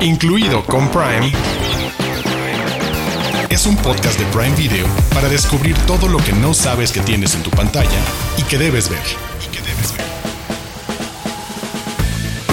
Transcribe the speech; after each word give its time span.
incluido 0.00 0.64
con 0.64 0.88
Prime, 0.90 1.32
es 3.50 3.66
un 3.66 3.76
podcast 3.76 4.18
de 4.18 4.24
Prime 4.26 4.54
Video 4.54 4.86
para 5.12 5.28
descubrir 5.28 5.76
todo 5.86 6.08
lo 6.08 6.18
que 6.18 6.32
no 6.32 6.54
sabes 6.54 6.92
que 6.92 7.00
tienes 7.00 7.34
en 7.34 7.42
tu 7.42 7.50
pantalla 7.50 8.00
y 8.36 8.42
que 8.42 8.58
debes 8.58 8.88
ver. 8.88 9.02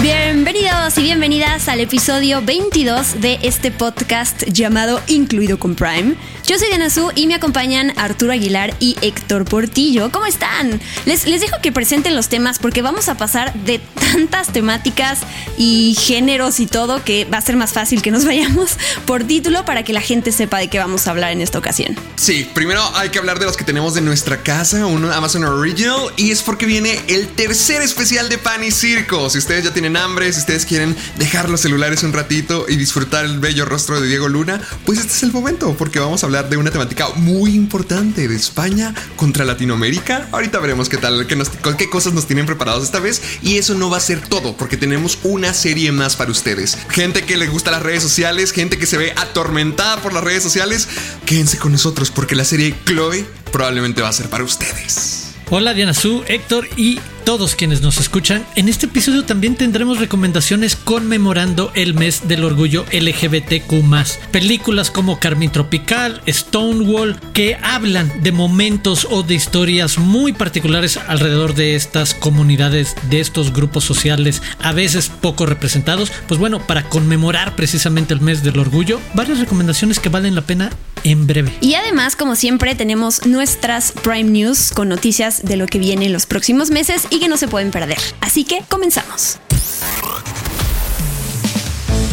Bienvenidos 0.02 0.98
y 0.98 1.02
bienvenidas 1.02 1.68
al 1.68 1.80
episodio 1.80 2.40
22 2.40 3.20
de 3.20 3.40
este 3.42 3.70
podcast 3.70 4.44
llamado 4.44 5.00
Incluido 5.08 5.58
con 5.58 5.74
Prime. 5.74 6.14
Yo 6.46 6.56
soy 6.60 6.68
Diana 6.68 6.90
Su 6.90 7.10
y 7.16 7.26
me 7.26 7.34
acompañan 7.34 7.92
Arturo 7.96 8.32
Aguilar 8.32 8.72
y 8.78 8.96
Héctor 9.00 9.44
Portillo. 9.46 10.12
¿Cómo 10.12 10.26
están? 10.26 10.80
Les, 11.04 11.26
les 11.26 11.40
dejo 11.40 11.56
que 11.60 11.72
presenten 11.72 12.14
los 12.14 12.28
temas 12.28 12.60
porque 12.60 12.82
vamos 12.82 13.08
a 13.08 13.16
pasar 13.16 13.52
de 13.64 13.80
tantas 14.12 14.52
temáticas 14.52 15.22
y 15.58 15.96
géneros 15.98 16.60
y 16.60 16.66
todo 16.66 17.02
que 17.02 17.24
va 17.24 17.38
a 17.38 17.40
ser 17.40 17.56
más 17.56 17.72
fácil 17.72 18.00
que 18.00 18.12
nos 18.12 18.24
vayamos 18.26 18.76
por 19.06 19.24
título 19.24 19.64
para 19.64 19.82
que 19.82 19.92
la 19.92 20.00
gente 20.00 20.30
sepa 20.30 20.58
de 20.58 20.68
qué 20.68 20.78
vamos 20.78 21.08
a 21.08 21.10
hablar 21.10 21.32
en 21.32 21.40
esta 21.40 21.58
ocasión. 21.58 21.96
Sí, 22.14 22.48
primero 22.54 22.80
hay 22.94 23.08
que 23.08 23.18
hablar 23.18 23.40
de 23.40 23.46
los 23.46 23.56
que 23.56 23.64
tenemos 23.64 23.94
de 23.94 24.00
nuestra 24.00 24.44
casa, 24.44 24.86
un 24.86 25.04
Amazon 25.04 25.42
Original, 25.42 26.12
y 26.16 26.30
es 26.30 26.42
porque 26.42 26.64
viene 26.64 27.00
el 27.08 27.26
tercer 27.26 27.82
especial 27.82 28.28
de 28.28 28.38
Pan 28.38 28.62
y 28.62 28.70
Circo. 28.70 29.30
Si 29.30 29.38
ustedes 29.38 29.64
ya 29.64 29.72
tienen 29.72 29.96
hambre, 29.96 30.32
si 30.32 30.38
ustedes 30.38 30.64
quieren 30.64 30.94
dejar 31.18 31.50
los 31.50 31.62
celulares 31.62 32.04
un 32.04 32.12
ratito 32.12 32.66
y 32.68 32.76
disfrutar 32.76 33.24
el 33.24 33.40
bello 33.40 33.64
rostro 33.64 34.00
de 34.00 34.06
Diego 34.06 34.28
Luna, 34.28 34.60
pues 34.84 35.00
este 35.00 35.12
es 35.12 35.22
el 35.24 35.32
momento 35.32 35.74
porque 35.76 35.98
vamos 35.98 36.22
a 36.22 36.26
hablar 36.26 36.35
de 36.42 36.56
una 36.56 36.70
temática 36.70 37.08
muy 37.16 37.54
importante 37.54 38.28
de 38.28 38.36
España 38.36 38.94
contra 39.16 39.44
Latinoamérica. 39.44 40.28
Ahorita 40.32 40.58
veremos 40.58 40.88
qué 40.88 40.96
tal, 40.96 41.26
qué, 41.26 41.36
qué 41.78 41.90
cosas 41.90 42.12
nos 42.12 42.26
tienen 42.26 42.46
preparados 42.46 42.84
esta 42.84 43.00
vez. 43.00 43.22
Y 43.42 43.58
eso 43.58 43.74
no 43.74 43.90
va 43.90 43.96
a 43.96 44.00
ser 44.00 44.20
todo, 44.26 44.56
porque 44.56 44.76
tenemos 44.76 45.18
una 45.22 45.54
serie 45.54 45.92
más 45.92 46.16
para 46.16 46.30
ustedes. 46.30 46.76
Gente 46.88 47.22
que 47.24 47.36
le 47.36 47.46
gusta 47.46 47.70
las 47.70 47.82
redes 47.82 48.02
sociales, 48.02 48.52
gente 48.52 48.78
que 48.78 48.86
se 48.86 48.98
ve 48.98 49.12
atormentada 49.16 50.02
por 50.02 50.12
las 50.12 50.24
redes 50.24 50.42
sociales. 50.42 50.88
Quédense 51.24 51.58
con 51.58 51.72
nosotros 51.72 52.10
porque 52.10 52.34
la 52.34 52.44
serie 52.44 52.74
Chloe 52.84 53.26
probablemente 53.52 54.02
va 54.02 54.08
a 54.08 54.12
ser 54.12 54.28
para 54.28 54.44
ustedes. 54.44 55.34
Hola 55.48 55.74
Diana 55.74 55.94
Su, 55.94 56.24
Héctor 56.26 56.68
y 56.76 56.98
todos 57.26 57.56
quienes 57.56 57.82
nos 57.82 57.98
escuchan. 57.98 58.46
En 58.54 58.68
este 58.68 58.86
episodio 58.86 59.24
también 59.24 59.56
tendremos 59.56 59.98
recomendaciones 59.98 60.76
conmemorando 60.76 61.72
el 61.74 61.92
mes 61.92 62.28
del 62.28 62.44
orgullo 62.44 62.86
LGBTQ. 62.92 64.30
Películas 64.30 64.92
como 64.92 65.18
Carmen 65.18 65.50
Tropical, 65.50 66.22
Stonewall, 66.28 67.18
que 67.32 67.56
hablan 67.60 68.22
de 68.22 68.30
momentos 68.30 69.08
o 69.10 69.24
de 69.24 69.34
historias 69.34 69.98
muy 69.98 70.34
particulares 70.34 71.00
alrededor 71.08 71.56
de 71.56 71.74
estas 71.74 72.14
comunidades, 72.14 72.94
de 73.10 73.18
estos 73.18 73.52
grupos 73.52 73.82
sociales, 73.82 74.40
a 74.62 74.70
veces 74.72 75.08
poco 75.08 75.46
representados. 75.46 76.12
Pues 76.28 76.38
bueno, 76.38 76.64
para 76.64 76.88
conmemorar 76.88 77.56
precisamente 77.56 78.14
el 78.14 78.20
mes 78.20 78.44
del 78.44 78.60
orgullo, 78.60 79.00
varias 79.14 79.40
recomendaciones 79.40 79.98
que 79.98 80.10
valen 80.10 80.36
la 80.36 80.42
pena 80.42 80.70
en 81.02 81.26
breve. 81.26 81.52
Y 81.60 81.74
además, 81.74 82.14
como 82.14 82.36
siempre, 82.36 82.74
tenemos 82.74 83.26
nuestras 83.26 83.92
Prime 83.92 84.30
News 84.30 84.70
con 84.72 84.88
noticias 84.88 85.42
de 85.42 85.56
lo 85.56 85.66
que 85.66 85.78
viene 85.78 86.06
en 86.06 86.12
los 86.12 86.26
próximos 86.26 86.70
meses 86.70 87.06
que 87.18 87.28
no 87.28 87.36
se 87.36 87.48
pueden 87.48 87.70
perder. 87.70 87.98
Así 88.20 88.44
que 88.44 88.62
comenzamos. 88.68 89.38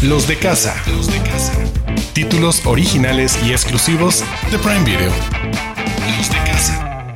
Los 0.02 0.28
de 0.28 0.38
casa. 0.38 0.76
Los 0.88 1.08
de 1.08 1.22
casa. 1.22 1.54
Títulos 2.14 2.62
originales 2.66 3.38
y 3.46 3.52
exclusivos 3.52 4.24
de 4.52 4.60
Prime 4.60 4.84
Video. 4.84 5.12
Los 6.18 6.30
de 6.30 6.38
casa. 6.52 7.14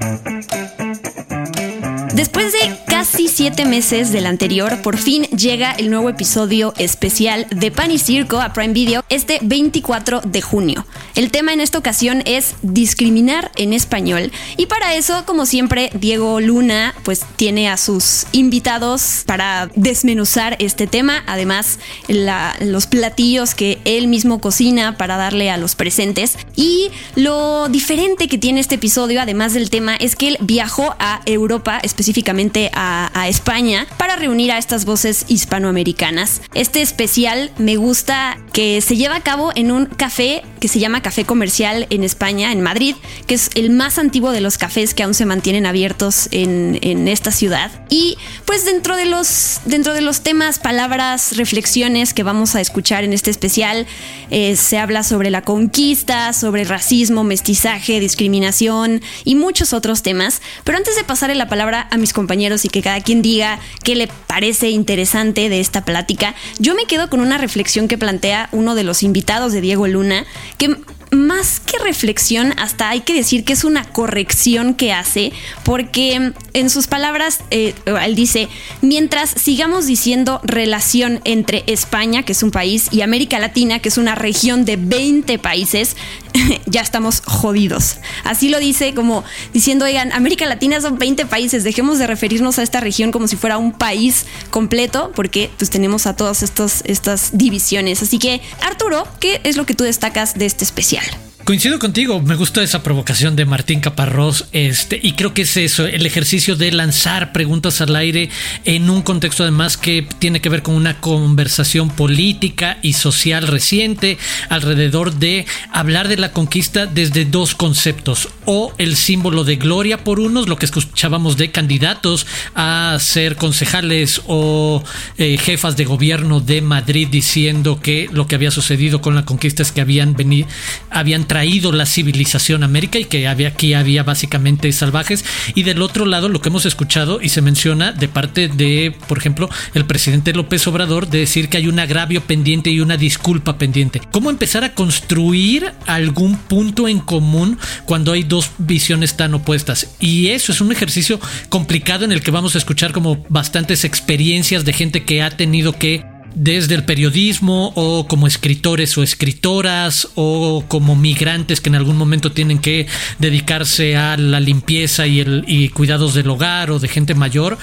Después 2.13 2.53
de 2.53 2.76
casi 3.17 3.29
siete 3.29 3.65
meses 3.65 4.11
del 4.11 4.27
anterior, 4.27 4.83
por 4.83 4.95
fin 4.99 5.23
llega 5.23 5.71
el 5.71 5.89
nuevo 5.89 6.07
episodio 6.07 6.75
especial 6.77 7.47
de 7.49 7.71
Pan 7.71 7.89
y 7.89 7.97
Circo 7.97 8.39
a 8.39 8.53
Prime 8.53 8.75
Video 8.75 9.03
este 9.09 9.39
24 9.41 10.21
de 10.21 10.39
junio. 10.39 10.85
El 11.15 11.31
tema 11.31 11.51
en 11.51 11.59
esta 11.59 11.79
ocasión 11.79 12.21
es 12.25 12.53
discriminar 12.61 13.51
en 13.55 13.73
español. 13.73 14.31
Y 14.55 14.67
para 14.67 14.93
eso, 14.93 15.25
como 15.25 15.47
siempre, 15.47 15.89
Diego 15.95 16.39
Luna 16.39 16.93
pues 17.01 17.25
tiene 17.37 17.69
a 17.69 17.77
sus 17.77 18.27
invitados 18.33 19.23
para 19.25 19.71
desmenuzar 19.73 20.55
este 20.59 20.85
tema, 20.85 21.23
además 21.25 21.79
los 22.07 22.85
platillos 22.85 23.55
que 23.55 23.79
él 23.85 24.09
mismo 24.09 24.39
cocina 24.39 24.95
para 24.95 25.17
darle 25.17 25.49
a 25.49 25.57
los 25.57 25.73
presentes. 25.73 26.37
Y 26.55 26.91
lo 27.15 27.67
diferente 27.67 28.27
que 28.27 28.37
tiene 28.37 28.59
este 28.59 28.75
episodio, 28.75 29.21
además 29.21 29.55
del 29.55 29.71
tema, 29.71 29.95
es 29.95 30.15
que 30.15 30.27
él 30.27 30.37
viajó 30.39 30.95
a 30.99 31.21
Europa, 31.25 31.79
específicamente 31.81 32.69
a 32.75 33.06
a, 33.13 33.27
España 33.27 33.87
para 33.97 34.15
reunir 34.15 34.51
a 34.51 34.57
estas 34.57 34.85
voces 34.85 35.25
hispanoamericanas. 35.27 36.41
Este 36.53 36.81
especial 36.81 37.51
me 37.57 37.75
gusta 37.75 38.37
que 38.53 38.81
se 38.81 38.95
lleva 38.95 39.15
a 39.15 39.21
cabo 39.21 39.51
en 39.55 39.71
un 39.71 39.85
café 39.85 40.43
que 40.59 40.67
se 40.67 40.79
llama 40.79 41.01
Café 41.01 41.25
Comercial 41.25 41.87
en 41.89 42.03
España, 42.03 42.51
en 42.51 42.61
Madrid, 42.61 42.95
que 43.27 43.35
es 43.35 43.49
el 43.55 43.69
más 43.69 43.97
antiguo 43.97 44.31
de 44.31 44.41
los 44.41 44.57
cafés 44.57 44.93
que 44.93 45.03
aún 45.03 45.13
se 45.13 45.25
mantienen 45.25 45.65
abiertos 45.65 46.29
en, 46.31 47.07
esta 47.07 47.31
ciudad. 47.31 47.71
Y 47.89 48.17
pues 48.45 48.65
dentro 48.65 48.95
de, 48.95 49.05
los, 49.05 49.61
dentro 49.65 49.93
de 49.93 50.01
los 50.01 50.21
temas, 50.21 50.59
palabras, 50.59 51.37
reflexiones 51.37 52.13
que 52.13 52.23
vamos 52.23 52.55
a 52.55 52.61
escuchar 52.61 53.03
en 53.03 53.13
este 53.13 53.29
especial, 53.29 53.85
eh, 54.31 54.55
se 54.55 54.77
habla 54.77 55.03
sobre 55.03 55.29
la 55.29 55.41
conquista, 55.41 56.33
sobre 56.33 56.63
racismo, 56.63 57.23
mestizaje, 57.23 57.99
discriminación 57.99 59.01
y 59.23 59.35
muchos 59.35 59.73
otros 59.73 60.01
temas. 60.01 60.41
Pero 60.63 60.77
antes 60.77 60.95
de 60.95 61.03
pasarle 61.03 61.35
la 61.35 61.47
palabra 61.47 61.87
a 61.91 61.97
mis 61.97 62.13
compañeros 62.13 62.65
y 62.65 62.69
que 62.69 62.81
cada 62.81 62.96
quien 63.01 63.21
diga 63.21 63.59
qué 63.83 63.95
le 63.95 64.07
parece 64.27 64.69
interesante 64.69 65.49
de 65.49 65.59
esta 65.59 65.85
plática, 65.85 66.35
yo 66.59 66.75
me 66.75 66.85
quedo 66.85 67.09
con 67.09 67.19
una 67.19 67.37
reflexión 67.37 67.87
que 67.87 67.97
plantea 67.97 68.49
uno 68.51 68.75
de 68.75 68.83
los 68.83 69.03
invitados 69.03 69.53
de 69.53 69.61
Diego 69.61 69.87
Luna, 69.87 70.25
que 70.57 70.75
más 71.11 71.59
que 71.59 71.77
reflexión, 71.79 72.53
hasta 72.57 72.89
hay 72.89 73.01
que 73.01 73.13
decir 73.13 73.45
que 73.45 73.53
es 73.53 73.63
una 73.63 73.85
corrección 73.85 74.73
que 74.73 74.91
hace, 74.91 75.31
porque 75.63 76.33
en 76.53 76.69
sus 76.69 76.87
palabras, 76.87 77.39
eh, 77.51 77.73
él 77.85 78.15
dice, 78.15 78.49
mientras 78.81 79.29
sigamos 79.29 79.85
diciendo 79.85 80.41
relación 80.43 81.21
entre 81.23 81.63
España, 81.67 82.23
que 82.23 82.33
es 82.33 82.43
un 82.43 82.51
país, 82.51 82.87
y 82.91 83.01
América 83.01 83.39
Latina, 83.39 83.79
que 83.79 83.89
es 83.89 83.97
una 83.97 84.15
región 84.15 84.65
de 84.65 84.75
20 84.75 85.39
países, 85.39 85.95
ya 86.65 86.81
estamos 86.81 87.21
jodidos. 87.25 87.97
Así 88.23 88.49
lo 88.49 88.59
dice 88.59 88.93
como 88.93 89.23
diciendo, 89.53 89.85
oigan, 89.85 90.11
América 90.11 90.45
Latina 90.45 90.81
son 90.81 90.97
20 90.97 91.25
países, 91.25 91.63
dejemos 91.63 91.99
de 91.99 92.07
referirnos 92.07 92.59
a 92.59 92.63
esta 92.63 92.79
región 92.79 93.11
como 93.11 93.27
si 93.27 93.35
fuera 93.35 93.57
un 93.57 93.71
país 93.71 94.25
completo, 94.49 95.11
porque 95.15 95.49
pues 95.57 95.69
tenemos 95.69 96.07
a 96.07 96.15
todas 96.15 96.43
estos, 96.43 96.81
estas 96.85 97.37
divisiones. 97.37 98.01
Así 98.03 98.19
que, 98.19 98.41
Arturo, 98.61 99.07
¿qué 99.19 99.41
es 99.43 99.57
lo 99.57 99.65
que 99.65 99.73
tú 99.73 99.83
destacas 99.83 100.35
de 100.35 100.45
este 100.45 100.63
especial? 100.63 101.05
Coincido 101.47 101.79
contigo, 101.79 102.21
me 102.21 102.35
gustó 102.35 102.59
esa 102.59 102.83
provocación 102.83 103.37
de 103.37 103.45
Martín 103.45 103.79
Caparrós, 103.79 104.47
este, 104.51 104.99
y 105.01 105.13
creo 105.13 105.33
que 105.33 105.43
es 105.43 105.55
eso, 105.55 105.85
el 105.85 106.05
ejercicio 106.05 106.57
de 106.57 106.73
lanzar 106.73 107.31
preguntas 107.31 107.79
al 107.79 107.95
aire 107.95 108.29
en 108.65 108.89
un 108.89 109.01
contexto 109.01 109.43
además 109.43 109.77
que 109.77 110.05
tiene 110.19 110.41
que 110.41 110.49
ver 110.49 110.61
con 110.61 110.75
una 110.75 110.99
conversación 110.99 111.89
política 111.89 112.79
y 112.81 112.91
social 112.91 113.47
reciente 113.47 114.17
alrededor 114.49 115.13
de 115.13 115.45
hablar 115.71 116.09
de 116.09 116.17
la 116.17 116.33
conquista 116.33 116.85
desde 116.85 117.23
dos 117.23 117.55
conceptos, 117.55 118.27
o 118.43 118.73
el 118.77 118.97
símbolo 118.97 119.45
de 119.45 119.55
gloria 119.55 120.03
por 120.03 120.19
unos, 120.19 120.49
lo 120.49 120.57
que 120.57 120.65
escuchábamos 120.65 121.37
de 121.37 121.51
candidatos 121.51 122.27
a 122.55 122.97
ser 122.99 123.37
concejales 123.37 124.21
o 124.27 124.83
eh, 125.17 125.37
jefas 125.37 125.77
de 125.77 125.85
gobierno 125.85 126.41
de 126.41 126.61
Madrid 126.61 127.07
diciendo 127.09 127.79
que 127.79 128.09
lo 128.11 128.27
que 128.27 128.35
había 128.35 128.51
sucedido 128.51 128.99
con 128.99 129.15
la 129.15 129.23
conquista 129.23 129.63
es 129.63 129.71
que 129.71 129.79
habían 129.79 130.13
venido, 130.13 130.49
habían 130.89 131.25
traído 131.25 131.36
la 131.71 131.85
civilización 131.85 132.63
América 132.63 132.99
y 132.99 133.05
que 133.05 133.27
había, 133.27 133.49
aquí 133.49 133.73
había 133.73 134.03
básicamente 134.03 134.71
salvajes. 134.71 135.23
Y 135.55 135.63
del 135.63 135.81
otro 135.81 136.05
lado, 136.05 136.29
lo 136.29 136.41
que 136.41 136.49
hemos 136.49 136.65
escuchado 136.65 137.21
y 137.21 137.29
se 137.29 137.41
menciona 137.41 137.91
de 137.91 138.07
parte 138.07 138.47
de, 138.47 138.95
por 139.07 139.17
ejemplo, 139.17 139.49
el 139.73 139.85
presidente 139.85 140.33
López 140.33 140.65
Obrador, 140.67 141.07
de 141.07 141.19
decir 141.19 141.49
que 141.49 141.57
hay 141.57 141.67
un 141.67 141.79
agravio 141.79 142.21
pendiente 142.21 142.69
y 142.69 142.79
una 142.79 142.97
disculpa 142.97 143.57
pendiente. 143.57 144.01
¿Cómo 144.11 144.29
empezar 144.29 144.63
a 144.63 144.73
construir 144.73 145.71
algún 145.85 146.37
punto 146.37 146.87
en 146.87 146.99
común 146.99 147.57
cuando 147.85 148.13
hay 148.13 148.23
dos 148.23 148.51
visiones 148.57 149.15
tan 149.15 149.33
opuestas? 149.33 149.95
Y 149.99 150.27
eso 150.29 150.51
es 150.51 150.61
un 150.61 150.71
ejercicio 150.71 151.19
complicado 151.49 152.05
en 152.05 152.11
el 152.11 152.21
que 152.21 152.31
vamos 152.31 152.55
a 152.55 152.57
escuchar 152.57 152.91
como 152.91 153.25
bastantes 153.29 153.83
experiencias 153.83 154.65
de 154.65 154.73
gente 154.73 155.03
que 155.03 155.21
ha 155.21 155.29
tenido 155.29 155.73
que 155.73 156.16
desde 156.37 156.75
el 156.75 156.83
periodismo 156.83 157.73
o 157.75 158.07
como 158.07 158.27
escritores 158.27 158.95
o 158.97 159.03
escritoras 159.03 160.09
o 160.13 160.63
como 160.67 160.95
migrantes 160.95 161.61
que 161.61 161.69
en 161.69 161.75
algún 161.75 161.97
momento 161.97 162.31
tienen 162.31 162.59
que 162.59 162.85
dedicarse 163.17 163.97
a 163.97 164.17
la 164.17 164.39
limpieza 164.39 165.07
y, 165.07 165.19
el, 165.19 165.43
y 165.47 165.69
cuidados 165.69 166.13
del 166.13 166.29
hogar 166.29 166.69
o 166.69 166.79
de 166.79 166.87
gente 166.87 167.15
mayor, 167.15 167.57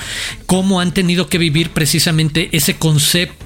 cómo 0.46 0.80
han 0.80 0.92
tenido 0.92 1.28
que 1.28 1.38
vivir 1.38 1.70
precisamente 1.70 2.48
ese 2.52 2.76
concepto 2.76 3.43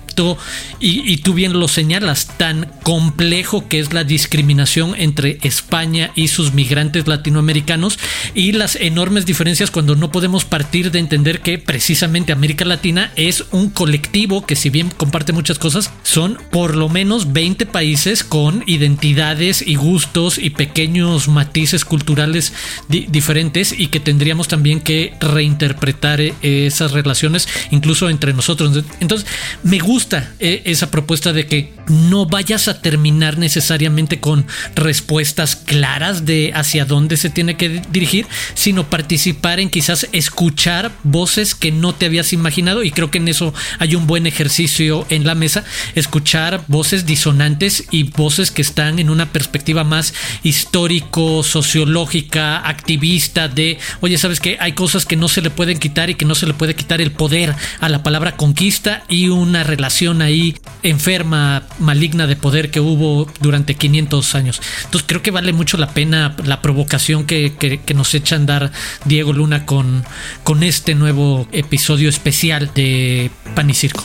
y 0.81 1.17
tú 1.19 1.35
bien 1.35 1.59
lo 1.59 1.69
señalas, 1.69 2.37
tan 2.37 2.71
complejo 2.83 3.69
que 3.69 3.81
es 3.81 3.93
la 3.93 4.05
discriminación 4.05 4.95
entre 4.97 5.39
España 5.43 6.11
y 6.15 6.29
sus 6.29 6.55
migrantes 6.55 7.07
latinoamericanos 7.07 7.99
y 8.35 8.53
las 8.53 8.77
enormes 8.77 9.27
diferencias 9.27 9.71
cuando 9.71 9.95
no 9.97 10.11
podemos 10.11 10.45
partir 10.45 10.91
de 10.91 10.99
entender 10.99 11.41
que 11.41 11.59
precisamente 11.59 12.33
América 12.33 12.65
Latina 12.65 13.13
es 13.17 13.45
un 13.51 13.71
colectivo 13.71 14.45
que 14.47 14.57
si 14.57 14.71
bien 14.71 14.91
comparte 14.91 15.33
muchas 15.33 15.59
cosas, 15.59 15.91
son 16.03 16.39
por 16.51 16.77
lo 16.77 16.89
menos 16.89 17.33
20 17.33 17.67
países 17.67 18.25
con 18.25 18.65
identidades 18.67 19.63
y 19.67 19.77
gustos 19.77 20.39
y 20.39 20.51
pequeños 20.51 21.29
matices 21.29 21.85
culturales 21.85 22.53
diferentes 22.89 23.75
y 23.79 23.89
que 23.89 24.01
tendríamos 24.01 24.49
también 24.49 24.81
que 24.81 25.15
reinterpretar 25.21 26.21
eh, 26.21 26.35
esas 26.43 26.93
relaciones 26.93 27.49
incluso 27.71 28.09
entre 28.09 28.33
nosotros. 28.33 28.85
Entonces, 29.01 29.29
me 29.63 29.79
gusta 29.79 30.08
eh, 30.11 30.63
esa 30.65 30.91
propuesta 30.91 31.33
de 31.33 31.47
que 31.47 31.73
no 31.89 32.27
vayas 32.27 32.69
a 32.69 32.81
terminar 32.81 33.39
necesariamente 33.39 34.21
con 34.21 34.47
respuestas 34.75 35.57
claras 35.57 36.25
de 36.25 36.53
hacia 36.55 36.85
dónde 36.85 37.17
se 37.17 37.31
tiene 37.31 37.57
que 37.57 37.83
dirigir, 37.91 38.27
sino 38.55 38.89
participar 38.89 39.61
en 39.61 39.71
quizás 39.71 40.09
escuchar 40.13 40.93
voces 41.03 41.55
que 41.55 41.73
no 41.73 41.95
te 41.95 42.07
habías 42.07 42.33
imaginado 42.33 42.83
y 42.85 42.91
creo 42.91 43.11
que 43.11 43.19
en 43.19 43.29
eso 43.29 43.55
hay 43.79 43.95
un 43.95 44.07
buen 44.07 44.27
ejercicio 44.27 45.07
en 45.11 45.25
la 45.25 45.35
mesa, 45.35 45.65
escuchar 45.95 46.65
voces 46.69 47.07
disonantes 47.07 47.85
y 47.91 48.05
voces 48.05 48.51
que 48.51 48.63
están 48.63 48.99
en 48.99 49.11
una 49.11 49.33
perspectiva 49.33 49.85
más 49.85 50.15
histórico, 50.43 51.43
sociológica, 51.43 52.59
activista 52.59 53.49
de, 53.49 53.79
oye, 54.01 54.19
¿sabes 54.19 54.41
que 54.41 54.57
Hay 54.61 54.73
cosas 54.73 55.07
que 55.07 55.17
no 55.17 55.29
se 55.29 55.43
le 55.43 55.51
pueden 55.51 55.79
quitar 55.79 56.11
y 56.11 56.15
que 56.15 56.25
no 56.25 56.35
se 56.35 56.47
le 56.47 56.55
puede 56.55 56.75
quitar 56.75 57.01
el 57.01 57.13
poder 57.13 57.55
a 57.81 57.89
la 57.89 58.03
palabra 58.03 58.37
conquista 58.37 59.05
y 59.09 59.29
una 59.29 59.65
relación 59.65 59.98
ahí 60.07 60.57
enferma, 60.83 61.67
maligna 61.79 62.27
de 62.27 62.37
poder 62.37 62.71
que 62.71 62.81
hubo 62.81 63.27
durante 63.41 63.75
500 63.75 64.35
años. 64.35 64.61
Entonces 64.85 65.07
creo 65.07 65.23
que 65.23 65.31
vale 65.31 65.53
mucho 65.53 65.77
la 65.77 65.91
pena 65.91 66.37
la 66.45 66.63
provocación 66.63 67.25
que, 67.25 67.81
nos 67.95 68.15
echa 68.15 68.37
a 68.37 68.39
andar 68.39 68.73
Diego 69.05 69.33
Luna 69.33 69.67
con, 69.67 70.05
con 70.45 70.63
este 70.63 70.95
nuevo 70.95 71.49
episodio 71.53 72.09
especial 72.09 72.71
de 72.75 73.31
Pan 73.55 73.71
y 73.71 73.75
Circo. 73.75 74.05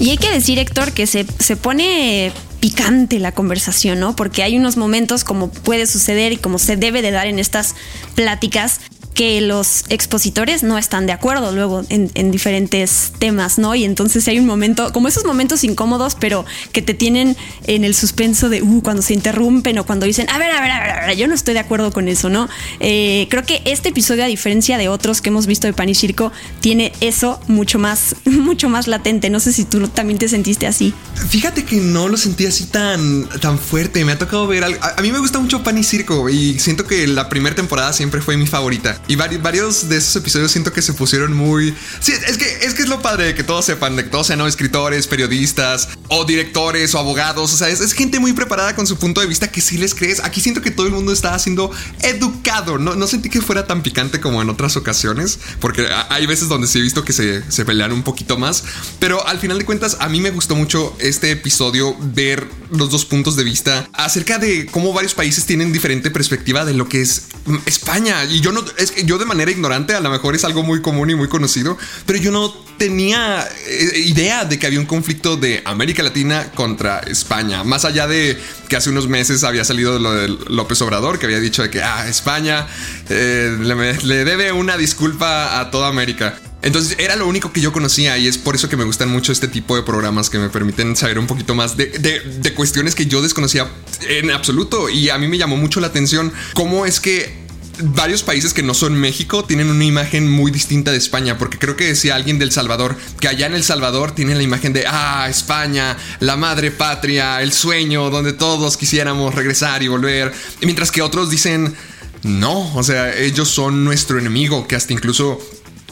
Y 0.00 0.10
hay 0.10 0.18
que 0.18 0.30
decir, 0.30 0.58
Héctor, 0.58 0.92
que 0.92 1.06
se, 1.06 1.24
se 1.38 1.56
pone 1.56 2.32
picante 2.60 3.18
la 3.18 3.32
conversación, 3.32 4.00
¿no? 4.00 4.16
Porque 4.16 4.42
hay 4.42 4.56
unos 4.56 4.76
momentos 4.76 5.24
como 5.24 5.50
puede 5.50 5.86
suceder 5.86 6.32
y 6.32 6.36
como 6.36 6.58
se 6.58 6.76
debe 6.76 7.02
de 7.02 7.12
dar 7.12 7.26
en 7.26 7.38
estas 7.38 7.74
pláticas 8.14 8.80
que 9.16 9.40
los 9.40 9.84
expositores 9.88 10.62
no 10.62 10.76
están 10.76 11.06
de 11.06 11.12
acuerdo 11.12 11.50
luego 11.50 11.82
en, 11.88 12.30
diferentes 12.30 13.12
temas, 13.18 13.58
¿no? 13.58 13.74
Y 13.74 13.84
entonces 13.84 14.28
hay 14.28 14.38
un 14.38 14.44
momento, 14.44 14.92
como 14.92 15.08
esos 15.08 15.24
momentos 15.24 15.64
incómodos, 15.64 16.14
pero 16.14 16.44
que 16.72 16.82
te 16.82 16.92
tienen 16.92 17.34
en 17.66 17.84
el 17.84 17.94
suspenso 17.94 18.50
de, 18.50 18.60
uh, 18.60 18.82
cuando 18.82 19.00
se 19.00 19.14
interrumpen 19.14 19.78
o 19.78 19.86
cuando 19.86 20.04
dicen, 20.04 20.28
a 20.28 20.36
ver, 20.36 20.52
a 20.52 20.60
ver, 20.60 20.70
a 20.70 20.80
ver, 20.80 20.90
a 20.90 21.06
ver 21.06 21.16
yo 21.16 21.26
no 21.28 21.34
estoy 21.34 21.54
de 21.54 21.60
acuerdo 21.60 21.92
con 21.92 22.08
eso, 22.08 22.28
¿no? 22.28 22.46
Eh, 22.78 23.26
creo 23.30 23.42
que 23.44 23.62
este 23.64 23.88
episodio, 23.88 24.22
a 24.22 24.26
diferencia 24.26 24.76
de 24.76 24.88
otros 24.88 25.22
que 25.22 25.30
hemos 25.30 25.46
visto 25.46 25.66
de 25.66 25.72
Pan 25.72 25.88
y 25.88 25.94
Circo, 25.94 26.30
tiene 26.60 26.92
eso 27.00 27.40
mucho 27.48 27.78
más, 27.78 28.16
mucho 28.26 28.68
más 28.68 28.86
latente. 28.86 29.30
No 29.30 29.40
sé 29.40 29.54
si 29.54 29.64
tú 29.64 29.88
también 29.88 30.18
te 30.18 30.28
sentiste 30.28 30.66
así. 30.66 30.92
Fíjate 31.30 31.64
que 31.64 31.76
no 31.76 32.08
lo 32.08 32.18
sentí 32.18 32.44
así 32.44 32.64
tan, 32.64 33.26
tan 33.40 33.58
fuerte. 33.58 34.04
Me 34.04 34.12
ha 34.12 34.18
tocado 34.18 34.46
ver 34.46 34.62
algo. 34.62 34.78
A, 34.82 35.00
mí 35.00 35.10
me 35.10 35.20
gusta 35.20 35.38
mucho 35.38 35.62
Pan 35.62 35.78
y 35.78 35.84
Circo 35.84 36.28
y 36.28 36.58
siento 36.58 36.86
que 36.86 37.06
la 37.06 37.30
primera 37.30 37.56
temporada 37.56 37.94
siempre 37.94 38.20
fue 38.20 38.36
mi 38.36 38.46
favorita. 38.46 39.00
Y 39.08 39.16
varios 39.16 39.88
de 39.88 39.96
esos 39.96 40.16
episodios 40.16 40.50
siento 40.50 40.72
que 40.72 40.82
se 40.82 40.92
pusieron 40.92 41.32
muy. 41.34 41.74
Sí, 42.00 42.12
es 42.12 42.36
que 42.36 42.66
es, 42.66 42.74
que 42.74 42.82
es 42.82 42.88
lo 42.88 43.00
padre 43.02 43.24
de 43.26 43.34
que 43.34 43.44
todos 43.44 43.64
sepan, 43.64 43.96
de 43.96 44.04
que 44.04 44.10
todos 44.10 44.26
sean 44.26 44.40
escritores, 44.40 45.06
periodistas 45.06 45.88
o 46.08 46.24
directores 46.24 46.94
o 46.94 46.98
abogados. 46.98 47.52
O 47.52 47.56
sea, 47.56 47.68
es, 47.68 47.92
gente 47.92 48.18
muy 48.18 48.32
preparada 48.32 48.74
con 48.74 48.86
su 48.86 48.96
punto 48.96 49.20
de 49.20 49.26
vista 49.26 49.50
que 49.50 49.60
sí 49.60 49.78
les 49.78 49.94
crees. 49.94 50.20
Aquí 50.20 50.40
siento 50.40 50.60
que 50.60 50.70
todo 50.70 50.86
el 50.86 50.92
mundo 50.92 51.12
está 51.12 51.38
siendo 51.38 51.70
educado. 52.02 52.78
No, 52.78 52.96
no 52.96 53.06
sentí 53.06 53.30
que 53.30 53.40
fuera 53.40 53.66
tan 53.66 53.82
picante 53.82 54.20
como 54.20 54.42
en 54.42 54.50
otras 54.50 54.76
ocasiones, 54.76 55.38
porque 55.60 55.88
hay 56.08 56.26
veces 56.26 56.48
donde 56.48 56.66
sí 56.66 56.78
he 56.78 56.82
visto 56.82 57.04
que 57.04 57.12
se, 57.12 57.50
se 57.50 57.64
pelean 57.64 57.92
un 57.92 58.02
poquito 58.02 58.36
más. 58.38 58.64
Pero 58.98 59.26
al 59.26 59.38
final 59.38 59.58
de 59.58 59.64
cuentas, 59.64 59.96
a 60.00 60.08
mí 60.08 60.20
me 60.20 60.30
gustó 60.30 60.56
mucho 60.56 60.96
este 60.98 61.30
episodio 61.30 61.96
ver 62.00 62.46
los 62.70 62.90
dos 62.90 63.04
puntos 63.04 63.36
de 63.36 63.44
vista 63.44 63.88
acerca 63.92 64.38
de 64.38 64.66
cómo 64.66 64.92
varios 64.92 65.14
países 65.14 65.46
tienen 65.46 65.72
diferente 65.72 66.10
perspectiva 66.10 66.64
de 66.64 66.74
lo 66.74 66.88
que 66.88 67.00
es 67.02 67.28
España. 67.66 68.24
Y 68.24 68.40
yo 68.40 68.52
no, 68.52 68.64
yo 69.04 69.18
de 69.18 69.24
manera 69.24 69.50
ignorante, 69.50 69.94
a 69.94 70.00
lo 70.00 70.10
mejor 70.10 70.34
es 70.34 70.44
algo 70.44 70.62
muy 70.62 70.80
común 70.80 71.10
y 71.10 71.14
muy 71.14 71.28
conocido, 71.28 71.76
pero 72.06 72.18
yo 72.18 72.30
no 72.30 72.52
tenía 72.78 73.46
eh, 73.66 73.98
idea 74.00 74.44
de 74.44 74.58
que 74.58 74.66
había 74.66 74.80
un 74.80 74.86
conflicto 74.86 75.36
de 75.36 75.62
América 75.64 76.02
Latina 76.02 76.50
contra 76.54 77.00
España, 77.00 77.64
más 77.64 77.84
allá 77.84 78.06
de 78.06 78.38
que 78.68 78.76
hace 78.76 78.90
unos 78.90 79.08
meses 79.08 79.44
había 79.44 79.64
salido 79.64 79.98
lo 79.98 80.12
de 80.12 80.28
López 80.48 80.80
Obrador, 80.82 81.18
que 81.18 81.26
había 81.26 81.40
dicho 81.40 81.62
de 81.62 81.70
que 81.70 81.82
ah, 81.82 82.08
España 82.08 82.66
eh, 83.08 83.56
le, 84.02 84.24
debe 84.24 84.52
una 84.52 84.76
disculpa 84.76 85.60
a 85.60 85.70
toda 85.70 85.88
América. 85.88 86.38
Entonces 86.62 86.96
era 86.98 87.14
lo 87.14 87.28
único 87.28 87.52
que 87.52 87.60
yo 87.60 87.72
conocía 87.72 88.18
y 88.18 88.26
es 88.26 88.38
por 88.38 88.56
eso 88.56 88.68
que 88.68 88.76
me 88.76 88.84
gustan 88.84 89.08
mucho 89.08 89.30
este 89.30 89.46
tipo 89.46 89.76
de 89.76 89.82
programas 89.82 90.30
que 90.30 90.38
me 90.38 90.48
permiten 90.48 90.96
saber 90.96 91.18
un 91.18 91.26
poquito 91.26 91.54
más 91.54 91.76
de, 91.76 91.86
de 91.86 92.54
cuestiones 92.54 92.94
que 92.94 93.06
yo 93.06 93.22
desconocía 93.22 93.68
en 94.08 94.30
absoluto 94.32 94.88
y 94.88 95.10
a 95.10 95.18
mí 95.18 95.28
me 95.28 95.38
llamó 95.38 95.56
mucho 95.56 95.80
la 95.80 95.88
atención 95.88 96.32
cómo 96.54 96.84
es 96.86 96.98
que 96.98 97.45
varios 97.78 98.22
países 98.22 98.54
que 98.54 98.62
no 98.62 98.74
son 98.74 98.94
México 98.94 99.44
tienen 99.44 99.70
una 99.70 99.84
imagen 99.84 100.30
muy 100.30 100.50
distinta 100.50 100.90
de 100.90 100.98
España, 100.98 101.38
porque 101.38 101.58
creo 101.58 101.76
que 101.76 101.86
decía 101.86 102.14
alguien 102.14 102.38
del 102.38 102.52
Salvador, 102.52 102.96
que 103.20 103.28
allá 103.28 103.46
en 103.46 103.54
El 103.54 103.64
Salvador 103.64 104.12
tienen 104.12 104.36
la 104.36 104.42
imagen 104.42 104.72
de, 104.72 104.84
ah, 104.86 105.26
España, 105.28 105.96
la 106.20 106.36
madre 106.36 106.70
patria, 106.70 107.42
el 107.42 107.52
sueño 107.52 108.10
donde 108.10 108.32
todos 108.32 108.76
quisiéramos 108.76 109.34
regresar 109.34 109.82
y 109.82 109.88
volver, 109.88 110.32
mientras 110.62 110.90
que 110.90 111.02
otros 111.02 111.30
dicen, 111.30 111.74
no, 112.22 112.74
o 112.74 112.82
sea, 112.82 113.14
ellos 113.16 113.48
son 113.48 113.84
nuestro 113.84 114.18
enemigo, 114.18 114.66
que 114.66 114.76
hasta 114.76 114.92
incluso 114.92 115.38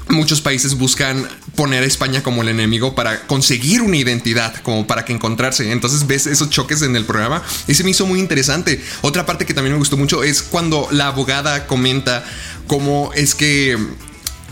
muchos 0.08 0.40
países 0.40 0.74
buscan 0.74 1.28
poner 1.54 1.82
a 1.82 1.86
España 1.86 2.22
como 2.22 2.42
el 2.42 2.48
enemigo 2.48 2.94
para 2.94 3.26
conseguir 3.26 3.82
una 3.82 3.96
identidad, 3.96 4.54
como 4.62 4.86
para 4.86 5.04
que 5.04 5.12
encontrarse. 5.12 5.70
Entonces 5.70 6.06
ves 6.06 6.26
esos 6.26 6.50
choques 6.50 6.82
en 6.82 6.96
el 6.96 7.04
programa 7.04 7.42
y 7.66 7.74
se 7.74 7.84
me 7.84 7.90
hizo 7.90 8.06
muy 8.06 8.20
interesante. 8.20 8.82
Otra 9.02 9.26
parte 9.26 9.46
que 9.46 9.54
también 9.54 9.72
me 9.72 9.78
gustó 9.78 9.96
mucho 9.96 10.22
es 10.22 10.42
cuando 10.42 10.88
la 10.90 11.08
abogada 11.08 11.66
comenta 11.66 12.24
cómo 12.66 13.12
es 13.14 13.34
que 13.34 13.78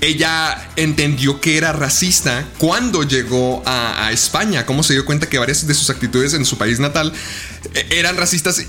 ella 0.00 0.68
entendió 0.74 1.40
que 1.40 1.56
era 1.56 1.72
racista 1.72 2.44
cuando 2.58 3.04
llegó 3.04 3.62
a, 3.64 4.06
a, 4.06 4.12
España, 4.12 4.66
cómo 4.66 4.82
se 4.82 4.94
dio 4.94 5.04
cuenta 5.04 5.28
que 5.28 5.38
varias 5.38 5.64
de 5.66 5.74
sus 5.74 5.90
actitudes 5.90 6.34
en 6.34 6.44
su 6.44 6.58
país 6.58 6.80
natal 6.80 7.12
eh, 7.74 7.86
eran 7.90 8.16
racistas 8.16 8.66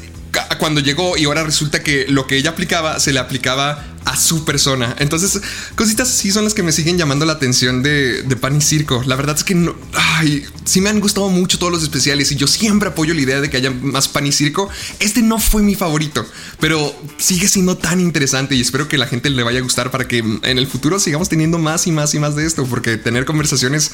cuando 0.60 0.80
llegó 0.80 1.18
y 1.18 1.26
ahora 1.26 1.44
resulta 1.44 1.84
que 1.84 2.06
lo 2.08 2.28
que 2.28 2.38
ella 2.38 2.52
aplicaba 2.52 3.00
se 3.00 3.14
le 3.14 3.20
aplicaba 3.20 3.84
a 4.06 4.18
su 4.18 4.46
persona. 4.46 4.96
Entonces, 5.00 5.42
cositas 5.76 6.10
así 6.10 6.32
son 6.32 6.44
las 6.44 6.54
que 6.54 6.64
me 6.64 6.72
siguen 6.72 6.98
llamando 6.98 7.26
la 7.26 7.34
atención 7.34 7.84
de, 7.84 8.24
Pan 8.40 8.58
y 8.58 8.62
Circo. 8.62 9.04
La 9.06 9.16
verdad 9.16 9.36
es 9.38 9.44
que 9.44 9.56
no, 9.56 9.76
ay, 9.94 10.44
sí 10.66 10.82
me 10.82 10.90
han 10.90 11.00
gustado 11.00 11.30
mucho 11.30 11.58
todos 11.58 11.72
los 11.72 11.84
especiales 11.84 12.32
y 12.32 12.36
yo 12.36 12.48
siempre 12.48 12.90
apoyo 12.90 13.14
la 13.14 13.22
idea 13.22 13.42
de 13.42 13.50
que 13.50 13.58
haya 13.58 13.72
más 13.72 14.08
Pan 14.08 14.28
y 14.28 14.32
Circo. 14.32 14.70
Este 15.00 15.22
no 15.22 15.40
fue 15.40 15.62
mi 15.62 15.76
favorito, 15.76 16.26
pero 16.60 16.94
sigue 17.18 17.48
siendo 17.48 17.78
tan 17.78 18.00
interesante 18.00 18.56
y 18.56 18.62
espero 18.62 18.88
que 18.88 18.98
la 18.98 19.08
gente 19.08 19.30
le 19.30 19.44
vaya 19.44 19.60
a 19.60 19.64
gustar 19.64 19.92
para 19.92 20.08
que 20.08 20.18
en 20.18 20.58
el 20.58 20.68
futuro 20.68 21.00
sigamos 21.00 21.30
teniendo 21.30 21.58
más 21.58 21.88
y 21.88 21.92
más 21.92 22.14
y 22.14 22.20
más 22.20 22.36
de 22.36 22.46
esto, 22.46 22.66
porque 22.66 22.98
tener 22.98 23.26
conversaciones 23.26 23.92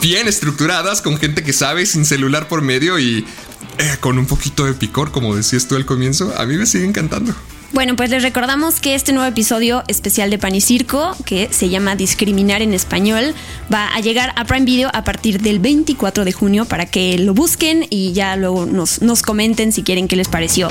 bien 0.00 0.28
estructuradas 0.28 1.02
con 1.02 1.18
gente 1.18 1.42
que 1.42 1.52
sabe 1.52 1.86
sin 1.86 2.04
celular 2.04 2.48
por 2.48 2.62
medio 2.62 2.98
y 2.98 3.26
eh, 3.78 3.96
con 4.00 4.18
un 4.18 4.26
poquito 4.26 4.64
de 4.64 4.72
picor, 4.74 5.12
como 5.12 5.36
decías 5.36 5.68
tú 5.68 5.76
al 5.76 5.84
comienzo, 5.84 6.32
a 6.38 6.46
mí 6.46 6.56
me 6.56 6.66
sigue 6.66 6.86
encantando. 6.86 7.34
Bueno, 7.72 7.96
pues 7.96 8.10
les 8.10 8.22
recordamos 8.22 8.80
que 8.80 8.94
este 8.94 9.12
nuevo 9.12 9.28
episodio 9.28 9.82
especial 9.88 10.30
de 10.30 10.38
Pan 10.38 10.54
y 10.54 10.60
Circo, 10.60 11.14
que 11.24 11.48
se 11.50 11.68
llama 11.68 11.96
Discriminar 11.96 12.62
en 12.62 12.72
Español, 12.72 13.34
va 13.72 13.88
a 13.94 14.00
llegar 14.00 14.32
a 14.36 14.44
Prime 14.44 14.64
Video 14.64 14.90
a 14.94 15.04
partir 15.04 15.40
del 15.40 15.58
24 15.58 16.24
de 16.24 16.32
junio 16.32 16.64
para 16.64 16.86
que 16.86 17.18
lo 17.18 17.34
busquen 17.34 17.86
y 17.90 18.12
ya 18.12 18.36
luego 18.36 18.66
nos, 18.66 19.02
nos 19.02 19.22
comenten 19.22 19.72
si 19.72 19.82
quieren 19.82 20.08
qué 20.08 20.16
les 20.16 20.28
pareció. 20.28 20.68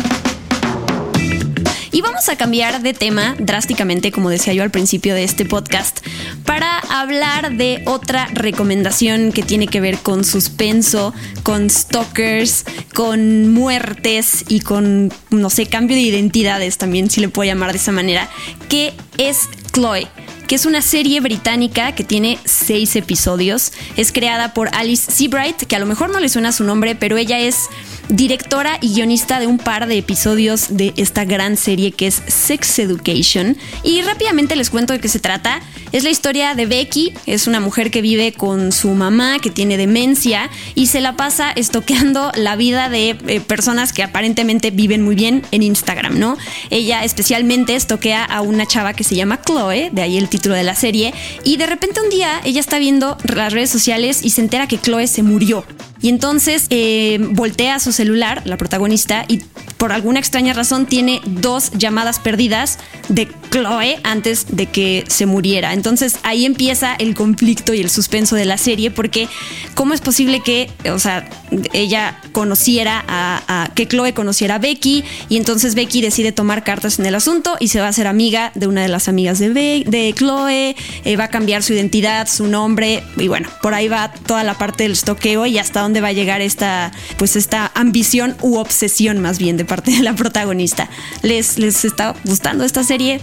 Y 1.96 2.02
vamos 2.02 2.28
a 2.28 2.36
cambiar 2.36 2.82
de 2.82 2.94
tema 2.94 3.38
drásticamente, 3.40 4.12
como 4.12 4.30
decía 4.30 4.52
yo 4.52 4.64
al 4.64 4.70
principio 4.70 5.16
de 5.16 5.24
este 5.24 5.46
podcast, 5.46 6.06
para 6.44 6.80
hablar 6.80 7.56
de 7.56 7.84
otra 7.86 8.28
recomendación 8.34 9.32
que 9.32 9.44
tiene 9.44 9.68
que 9.68 9.80
ver 9.80 10.00
con 10.00 10.26
suspenso, 10.26 11.14
con 11.44 11.70
stalkers, 11.70 12.66
con 12.94 13.54
muertes 13.54 14.44
y 14.50 14.60
con, 14.60 15.14
no 15.30 15.50
sé, 15.50 15.68
cambio 15.68 15.96
de 15.96 16.02
identidades 16.02 16.78
también, 16.78 17.10
si 17.10 17.22
le 17.22 17.30
puedo 17.30 17.48
llamar 17.48 17.72
de 17.72 17.78
esa 17.78 17.94
manera, 17.94 18.30
que 18.68 18.94
es 19.18 19.48
Chloe 19.72 20.10
que 20.46 20.56
es 20.56 20.66
una 20.68 20.84
serie 20.84 21.22
británica 21.22 21.96
que 21.96 22.04
tiene 22.04 22.38
seis 22.46 22.96
episodios. 22.96 23.74
Es 23.98 24.12
creada 24.12 24.54
por 24.54 24.70
Alice 24.76 25.12
Seabright, 25.12 25.64
que 25.64 25.76
a 25.76 25.80
lo 25.80 25.88
mejor 25.88 26.12
no 26.12 26.20
le 26.20 26.30
suena 26.30 26.52
su 26.52 26.64
nombre, 26.64 26.94
pero 26.96 27.18
ella 27.18 27.40
es 27.40 27.68
directora 28.10 28.78
y 28.82 28.94
guionista 28.94 29.40
de 29.40 29.48
un 29.48 29.58
par 29.58 29.88
de 29.88 29.98
episodios 29.98 30.68
de 30.78 30.94
esta 30.98 31.26
gran 31.26 31.58
serie 31.58 31.92
que 31.92 32.08
es 32.08 32.22
Sex 32.28 32.80
Education. 32.80 33.58
Y 33.84 34.02
rápidamente 34.02 34.56
les 34.56 34.70
cuento 34.70 34.94
de 34.94 35.00
qué 35.00 35.08
se 35.08 35.20
trata. 35.20 35.62
Es 35.92 36.04
la 36.04 36.10
historia 36.10 36.56
de 36.56 36.66
Becky, 36.66 37.14
es 37.26 37.48
una 37.48 37.60
mujer 37.60 37.90
que 37.90 38.02
vive 38.02 38.34
con 38.34 38.72
su 38.72 38.90
mamá, 38.90 39.40
que 39.40 39.50
tiene 39.50 39.78
demencia 39.78 40.50
y 40.74 40.88
se 40.88 41.00
la 41.00 41.16
pasa 41.16 41.52
estoqueando 41.52 42.32
la 42.36 42.56
vida 42.56 42.90
de 42.90 43.18
eh, 43.28 43.40
personas 43.40 43.94
que 43.94 44.04
aparentemente 44.04 44.72
viven 44.72 45.02
muy 45.02 45.16
bien 45.16 45.44
en 45.52 45.64
Instagram, 45.64 46.20
¿no? 46.20 46.38
Ella 46.70 47.04
especialmente 47.04 47.76
estoquea 47.76 48.24
a 48.26 48.42
una 48.42 48.66
chava 48.66 48.94
que 48.94 49.04
se 49.04 49.16
llama 49.16 49.42
Chloe, 49.42 49.90
de 49.92 50.02
ahí 50.02 50.18
el 50.18 50.28
título 50.28 50.56
de 50.56 50.64
la 50.64 50.76
serie, 50.76 51.14
y 51.44 51.58
de 51.58 51.66
repente 51.66 52.02
un 52.02 52.10
día 52.10 52.42
ella 52.44 52.60
está 52.60 52.78
viendo 52.78 53.18
las 53.24 53.54
redes 53.54 53.70
sociales 53.70 54.24
y 54.24 54.32
se 54.32 54.42
entera 54.42 54.68
que 54.68 54.78
Chloe 54.78 55.08
se 55.08 55.24
murió. 55.24 55.64
Y 56.06 56.10
entonces 56.10 56.68
eh, 56.70 57.18
voltea 57.20 57.80
su 57.80 57.92
celular, 57.92 58.44
la 58.46 58.58
protagonista, 58.58 59.26
y 59.28 59.42
por 59.78 59.92
alguna 59.92 60.20
extraña 60.20 60.54
razón 60.54 60.86
tiene 60.86 61.20
dos 61.26 61.72
llamadas 61.72 62.20
perdidas 62.20 62.78
de 63.10 63.28
Chloe 63.50 64.00
antes 64.04 64.46
de 64.56 64.68
que 64.68 65.04
se 65.08 65.26
muriera. 65.26 65.74
Entonces 65.74 66.20
ahí 66.22 66.46
empieza 66.46 66.94
el 66.94 67.16
conflicto 67.16 67.74
y 67.74 67.82
el 67.82 67.90
suspenso 67.90 68.36
de 68.36 68.46
la 68.46 68.60
serie, 68.60 68.92
porque 68.92 69.28
¿cómo 69.74 69.96
es 69.96 70.02
posible 70.02 70.42
que, 70.42 70.70
o 70.92 71.00
sea, 71.00 71.28
ella 71.74 72.20
conociera 72.34 73.04
a, 73.08 73.72
que 73.74 73.88
Chloe 73.88 74.14
conociera 74.14 74.56
a 74.56 74.60
Becky 74.60 75.04
y 75.30 75.38
entonces 75.38 75.74
Becky 75.74 76.02
decide 76.02 76.32
tomar 76.32 76.64
cartas 76.64 77.00
en 77.00 77.08
el 77.08 77.16
asunto 77.16 77.56
y 77.60 77.70
se 77.70 77.80
va 77.80 77.88
a 77.88 77.90
hacer 77.90 78.06
amiga 78.06 78.52
de 78.54 78.68
una 78.68 78.82
de 78.84 78.90
las 78.90 79.08
amigas 79.08 79.40
de, 79.40 79.50
de 79.50 80.14
Chloe, 80.16 80.76
eh, 81.04 81.18
va 81.18 81.26
a 81.26 81.30
cambiar 81.30 81.64
su 81.64 81.74
identidad, 81.74 82.28
su 82.28 82.46
nombre 82.46 83.04
y 83.18 83.28
bueno, 83.28 83.50
por 83.62 83.74
ahí 83.74 83.88
va 83.88 84.12
toda 84.28 84.44
la 84.44 84.54
parte 84.54 84.84
del 84.84 84.92
estoqueo 84.92 85.46
y 85.48 85.58
hasta 85.58 85.80
dónde 85.96 86.02
va 86.02 86.10
a 86.10 86.14
llegar 86.14 86.42
esta, 86.42 86.92
pues 87.18 87.38
esta 87.38 87.72
ambición 87.74 88.36
u 88.42 88.58
obsesión 88.58 89.22
más 89.22 89.38
bien 89.40 89.56
de 89.56 89.64
parte 89.64 89.92
de 89.92 90.04
la 90.04 90.14
protagonista. 90.14 90.90
¿Les, 91.22 91.58
les 91.58 91.86
está 91.86 92.14
gustando 92.26 92.66
esta 92.66 92.84
serie? 92.84 93.22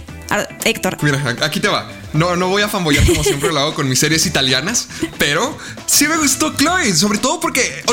Héctor. 0.65 0.97
Mira, 1.03 1.21
aquí 1.43 1.59
te 1.59 1.67
va. 1.67 2.02
No, 2.13 2.35
no 2.35 2.47
voy 2.47 2.61
a 2.61 2.69
fanboyar 2.69 3.05
como 3.05 3.23
siempre 3.23 3.51
lo 3.51 3.59
hago 3.59 3.73
con 3.73 3.89
mis 3.89 3.99
series 3.99 4.25
italianas, 4.25 4.87
pero 5.17 5.57
sí 5.87 6.07
me 6.07 6.17
gustó 6.17 6.53
Chloe, 6.55 6.95
sobre 6.95 7.17
todo 7.17 7.39
porque, 7.39 7.83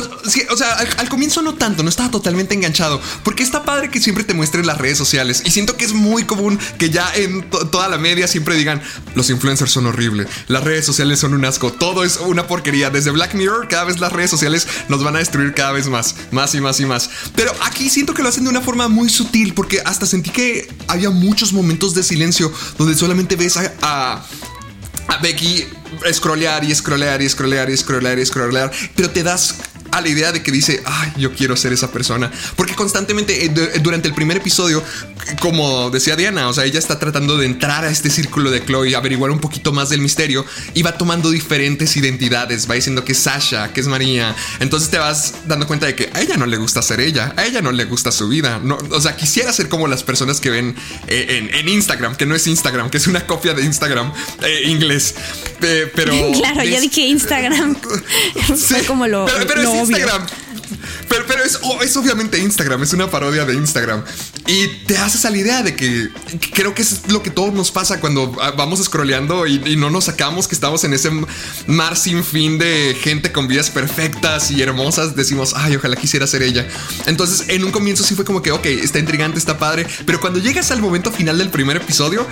o, 0.50 0.56
sea, 0.56 0.74
al, 0.98 1.08
comienzo 1.08 1.42
no 1.42 1.54
tanto, 1.54 1.82
no 1.82 1.88
estaba 1.88 2.10
totalmente 2.10 2.54
enganchado, 2.54 3.00
porque 3.24 3.42
está 3.42 3.64
padre 3.64 3.90
que 3.90 4.00
siempre 4.00 4.24
te 4.24 4.34
muestren 4.34 4.66
las 4.66 4.78
redes 4.78 4.98
sociales 4.98 5.42
y 5.44 5.50
siento 5.50 5.76
que 5.76 5.84
es 5.84 5.92
muy 5.92 6.24
común 6.24 6.58
que 6.78 6.90
ya 6.90 7.10
en 7.14 7.48
toda 7.48 7.88
la 7.88 7.98
media 7.98 8.28
siempre 8.28 8.56
digan, 8.56 8.82
los 9.14 9.30
influencers 9.30 9.70
son 9.70 9.86
horribles, 9.86 10.28
las 10.48 10.64
redes 10.64 10.84
sociales 10.84 11.18
son 11.18 11.34
un 11.34 11.44
asco, 11.44 11.72
todo 11.72 12.04
es 12.04 12.18
una 12.18 12.46
porquería, 12.46 12.90
desde 12.90 13.10
Black 13.10 13.34
Mirror 13.34 13.68
cada 13.68 13.84
vez 13.84 14.00
las 14.00 14.12
redes 14.12 14.30
sociales 14.30 14.66
nos 14.88 15.02
van 15.02 15.16
a 15.16 15.18
destruir 15.18 15.54
cada 15.54 15.72
vez 15.72 15.88
más, 15.88 16.14
más 16.30 16.54
y 16.54 16.60
más 16.60 16.78
y 16.80 16.86
más, 16.86 17.10
pero 17.34 17.52
aquí 17.64 17.88
siento 17.88 18.14
que 18.14 18.22
lo 18.22 18.28
hacen 18.28 18.44
de 18.44 18.50
una 18.50 18.60
forma 18.60 18.88
muy 18.88 19.08
sutil, 19.08 19.54
porque 19.54 19.80
hasta 19.84 20.06
sentí 20.06 20.30
que 20.30 20.68
había 20.88 21.10
muchos 21.10 21.52
momentos 21.52 21.94
de 21.94 22.02
silencio 22.02 22.52
donde 22.78 22.94
solamente 22.94 23.36
ves 23.36 23.56
a 23.56 23.70
a 23.82 24.09
Becky 25.22 25.66
scrollear 26.12 26.64
y 26.64 26.74
scrollear 26.74 27.20
y 27.20 27.28
scrollear 27.28 27.70
y 27.70 27.76
scrollear 27.76 28.18
y 28.18 28.26
scrollear, 28.26 28.70
pero 28.94 29.10
te 29.10 29.22
das 29.22 29.56
a 29.90 30.00
la 30.00 30.08
idea 30.08 30.32
de 30.32 30.42
que 30.42 30.50
dice, 30.52 30.82
ay, 30.84 31.12
yo 31.16 31.32
quiero 31.32 31.56
ser 31.56 31.72
esa 31.72 31.90
persona. 31.90 32.30
Porque 32.56 32.74
constantemente 32.74 33.46
eh, 33.46 33.52
eh, 33.54 33.78
durante 33.82 34.08
el 34.08 34.14
primer 34.14 34.38
episodio, 34.38 34.82
como 35.40 35.90
decía 35.90 36.16
Diana, 36.16 36.48
o 36.48 36.52
sea, 36.52 36.64
ella 36.64 36.78
está 36.78 36.98
tratando 36.98 37.36
de 37.38 37.46
entrar 37.46 37.84
a 37.84 37.90
este 37.90 38.10
círculo 38.10 38.50
de 38.50 38.64
Chloe, 38.64 38.94
averiguar 38.94 39.30
un 39.30 39.40
poquito 39.40 39.72
más 39.72 39.88
del 39.88 40.00
misterio 40.00 40.44
y 40.74 40.82
va 40.82 40.96
tomando 40.96 41.30
diferentes 41.30 41.96
identidades, 41.96 42.68
va 42.68 42.74
diciendo 42.74 43.04
que 43.04 43.12
es 43.12 43.18
Sasha, 43.18 43.72
que 43.72 43.80
es 43.80 43.86
María. 43.86 44.34
Entonces 44.60 44.90
te 44.90 44.98
vas 44.98 45.34
dando 45.46 45.66
cuenta 45.66 45.86
de 45.86 45.94
que 45.94 46.10
a 46.12 46.20
ella 46.20 46.36
no 46.36 46.46
le 46.46 46.56
gusta 46.56 46.82
ser 46.82 47.00
ella, 47.00 47.34
a 47.36 47.44
ella 47.44 47.60
no 47.60 47.72
le 47.72 47.84
gusta 47.84 48.12
su 48.12 48.28
vida. 48.28 48.60
No, 48.62 48.78
o 48.90 49.00
sea, 49.00 49.16
quisiera 49.16 49.52
ser 49.52 49.68
como 49.68 49.88
las 49.88 50.02
personas 50.02 50.40
que 50.40 50.50
ven 50.50 50.74
eh, 51.08 51.50
en, 51.52 51.68
Instagram, 51.68 52.16
que 52.16 52.26
no 52.26 52.34
es 52.34 52.46
Instagram, 52.46 52.90
que 52.90 52.96
es 52.96 53.06
una 53.06 53.26
copia 53.26 53.54
de 53.54 53.62
Instagram 53.62 54.12
inglés. 54.66 55.14
pero. 55.60 56.12
claro, 56.32 56.64
ya 56.64 56.80
dije 56.80 57.02
Instagram. 57.02 57.76
Fue 58.56 58.84
como 58.84 59.06
lo. 59.06 59.26
Instagram. 59.80 60.26
Pero, 61.08 61.44
es, 61.44 61.58
es, 61.82 61.96
obviamente 61.96 62.38
Instagram, 62.38 62.82
es 62.82 62.92
una 62.92 63.10
parodia 63.10 63.44
de 63.44 63.54
Instagram. 63.54 64.04
Y 64.46 64.68
te 64.86 64.96
haces 64.96 65.24
a 65.24 65.30
la 65.30 65.38
idea 65.38 65.62
de 65.62 65.74
que 65.74 66.08
creo 66.54 66.74
que 66.74 66.82
es 66.82 67.08
lo 67.08 67.22
que 67.22 67.30
todos 67.30 67.52
nos 67.52 67.70
pasa 67.70 68.00
cuando 68.00 68.30
vamos 68.56 68.82
scrolleando 68.82 69.46
y, 69.46 69.60
y, 69.66 69.76
no 69.76 69.90
nos 69.90 70.04
sacamos 70.04 70.46
que 70.46 70.54
estamos 70.54 70.84
en 70.84 70.94
ese 70.94 71.10
mar 71.66 71.96
sin 71.96 72.22
fin 72.24 72.58
de 72.58 72.96
gente 73.00 73.32
con 73.32 73.48
vidas 73.48 73.70
perfectas 73.70 74.50
y 74.50 74.62
hermosas. 74.62 75.16
Decimos, 75.16 75.54
ay, 75.56 75.76
ojalá 75.76 75.96
quisiera 75.96 76.26
ser 76.26 76.42
ella. 76.42 76.66
Entonces, 77.06 77.48
en 77.48 77.64
un 77.64 77.72
comienzo 77.72 78.04
sí 78.04 78.14
fue 78.14 78.24
como 78.24 78.42
que, 78.42 78.52
ok, 78.52 78.66
está 78.66 78.98
intrigante, 78.98 79.38
está 79.38 79.58
padre. 79.58 79.86
Pero 80.06 80.20
cuando 80.20 80.38
llegas 80.38 80.70
al 80.70 80.80
momento 80.80 81.10
final 81.10 81.38
del 81.38 81.50
primer 81.50 81.76
episodio, 81.76 82.26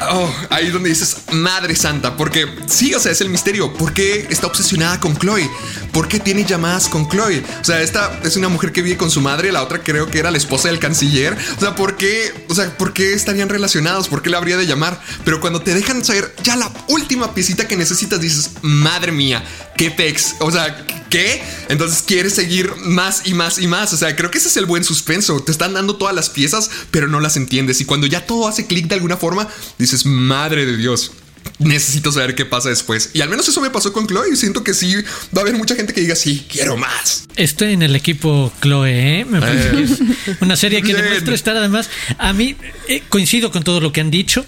Oh, 0.00 0.34
ahí 0.50 0.70
donde 0.70 0.88
dices, 0.88 1.16
Madre 1.32 1.76
Santa, 1.76 2.16
porque 2.16 2.46
sí, 2.66 2.94
o 2.94 3.00
sea, 3.00 3.12
es 3.12 3.20
el 3.20 3.30
misterio. 3.30 3.72
¿Por 3.72 3.92
qué 3.92 4.26
está 4.30 4.46
obsesionada 4.46 5.00
con 5.00 5.16
Chloe? 5.16 5.48
¿Por 5.92 6.08
qué 6.08 6.20
tiene 6.20 6.44
llamadas 6.44 6.88
con 6.88 7.08
Chloe? 7.08 7.42
O 7.60 7.64
sea, 7.64 7.80
esta 7.80 8.20
es 8.22 8.36
una 8.36 8.48
mujer 8.48 8.72
que 8.72 8.82
vive 8.82 8.96
con 8.96 9.10
su 9.10 9.20
madre, 9.20 9.52
la 9.52 9.62
otra 9.62 9.82
creo 9.82 10.08
que 10.08 10.18
era 10.18 10.30
la 10.30 10.38
esposa 10.38 10.68
del 10.68 10.78
canciller. 10.78 11.36
O 11.56 11.60
sea, 11.60 11.74
¿por 11.74 11.96
qué? 11.96 12.46
O 12.48 12.54
sea, 12.54 12.76
¿por 12.76 12.92
qué 12.92 13.14
estarían 13.14 13.48
relacionados? 13.48 14.08
¿Por 14.08 14.22
qué 14.22 14.30
la 14.30 14.38
habría 14.38 14.56
de 14.56 14.66
llamar? 14.66 15.00
Pero 15.24 15.40
cuando 15.40 15.62
te 15.62 15.74
dejan 15.74 16.04
saber 16.04 16.34
ya 16.42 16.56
la 16.56 16.70
última 16.88 17.34
piecita 17.34 17.68
que 17.68 17.76
necesitas, 17.76 18.20
dices, 18.20 18.50
madre 18.62 19.12
mía, 19.12 19.44
qué 19.76 19.90
pex. 19.90 20.36
O 20.40 20.50
sea, 20.50 20.84
¿qué? 21.10 21.42
Entonces 21.68 22.02
quieres 22.06 22.34
seguir 22.34 22.72
más 22.76 23.26
y 23.26 23.34
más 23.34 23.58
y 23.58 23.66
más. 23.66 23.92
O 23.92 23.96
sea, 23.96 24.14
creo 24.16 24.30
que 24.30 24.38
ese 24.38 24.48
es 24.48 24.56
el 24.56 24.66
buen 24.66 24.84
suspenso. 24.84 25.40
Te 25.40 25.52
están 25.52 25.74
dando 25.74 25.96
todas 25.96 26.14
las 26.14 26.30
piezas, 26.30 26.70
pero 26.90 27.08
no 27.08 27.20
las 27.20 27.36
entiendes. 27.36 27.80
Y 27.80 27.84
cuando 27.84 28.06
ya 28.06 28.26
todo 28.26 28.48
hace 28.48 28.66
clic 28.66 28.86
de 28.86 28.94
alguna 28.94 29.16
forma, 29.16 29.48
dices, 29.78 30.06
madre 30.06 30.66
de 30.66 30.76
Dios 30.76 31.12
necesito 31.58 32.12
saber 32.12 32.34
qué 32.34 32.44
pasa 32.44 32.68
después. 32.68 33.10
Y 33.12 33.20
al 33.20 33.28
menos 33.28 33.48
eso 33.48 33.60
me 33.60 33.70
pasó 33.70 33.92
con 33.92 34.06
Chloe. 34.06 34.30
Y 34.32 34.36
siento 34.36 34.64
que 34.64 34.74
sí 34.74 34.94
va 35.36 35.38
a 35.38 35.40
haber 35.40 35.56
mucha 35.56 35.74
gente 35.74 35.92
que 35.92 36.00
diga, 36.00 36.16
sí, 36.16 36.46
quiero 36.50 36.76
más. 36.76 37.24
Estoy 37.36 37.72
en 37.72 37.82
el 37.82 37.96
equipo 37.96 38.52
Chloe, 38.60 39.20
¿eh? 39.20 39.24
Me 39.24 39.40
parece 39.40 39.70
que 39.70 39.82
es 39.82 40.00
una 40.40 40.56
serie 40.56 40.82
que 40.82 40.94
demuestra 40.94 41.34
estar 41.34 41.56
además. 41.56 41.88
A 42.18 42.32
mí 42.32 42.56
eh, 42.88 43.02
coincido 43.08 43.50
con 43.50 43.62
todo 43.62 43.80
lo 43.80 43.92
que 43.92 44.00
han 44.00 44.10
dicho. 44.10 44.44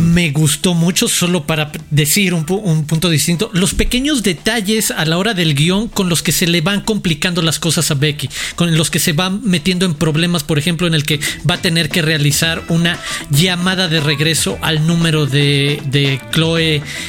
Me 0.00 0.30
gustó 0.30 0.74
mucho, 0.74 1.08
solo 1.08 1.46
para 1.46 1.72
decir 1.90 2.34
un, 2.34 2.44
un, 2.48 2.86
punto 2.86 3.10
distinto. 3.10 3.50
Los 3.52 3.74
pequeños 3.74 4.22
detalles 4.22 4.90
a 4.90 5.04
la 5.04 5.18
hora 5.18 5.34
del 5.34 5.54
guion 5.54 5.88
con 5.88 6.08
los 6.08 6.22
que 6.22 6.32
se 6.32 6.46
le 6.46 6.60
van 6.60 6.82
complicando 6.82 7.42
las 7.42 7.58
cosas 7.58 7.90
a 7.90 7.94
Becky, 7.94 8.28
con 8.56 8.76
los 8.76 8.90
que 8.90 8.98
se 8.98 9.12
van 9.12 9.40
metiendo 9.44 9.86
en 9.86 9.94
problemas, 9.94 10.44
por 10.44 10.58
ejemplo, 10.58 10.86
en 10.86 10.94
el 10.94 11.04
que 11.04 11.20
va 11.48 11.54
a 11.54 11.62
tener 11.62 11.88
que 11.88 12.02
realizar 12.02 12.64
una 12.68 12.98
llamada 13.30 13.88
de 13.88 14.00
regreso 14.00 14.58
al 14.62 14.86
número 14.86 15.26
de, 15.26 15.80
de 15.86 16.20
Chloe 16.32 16.39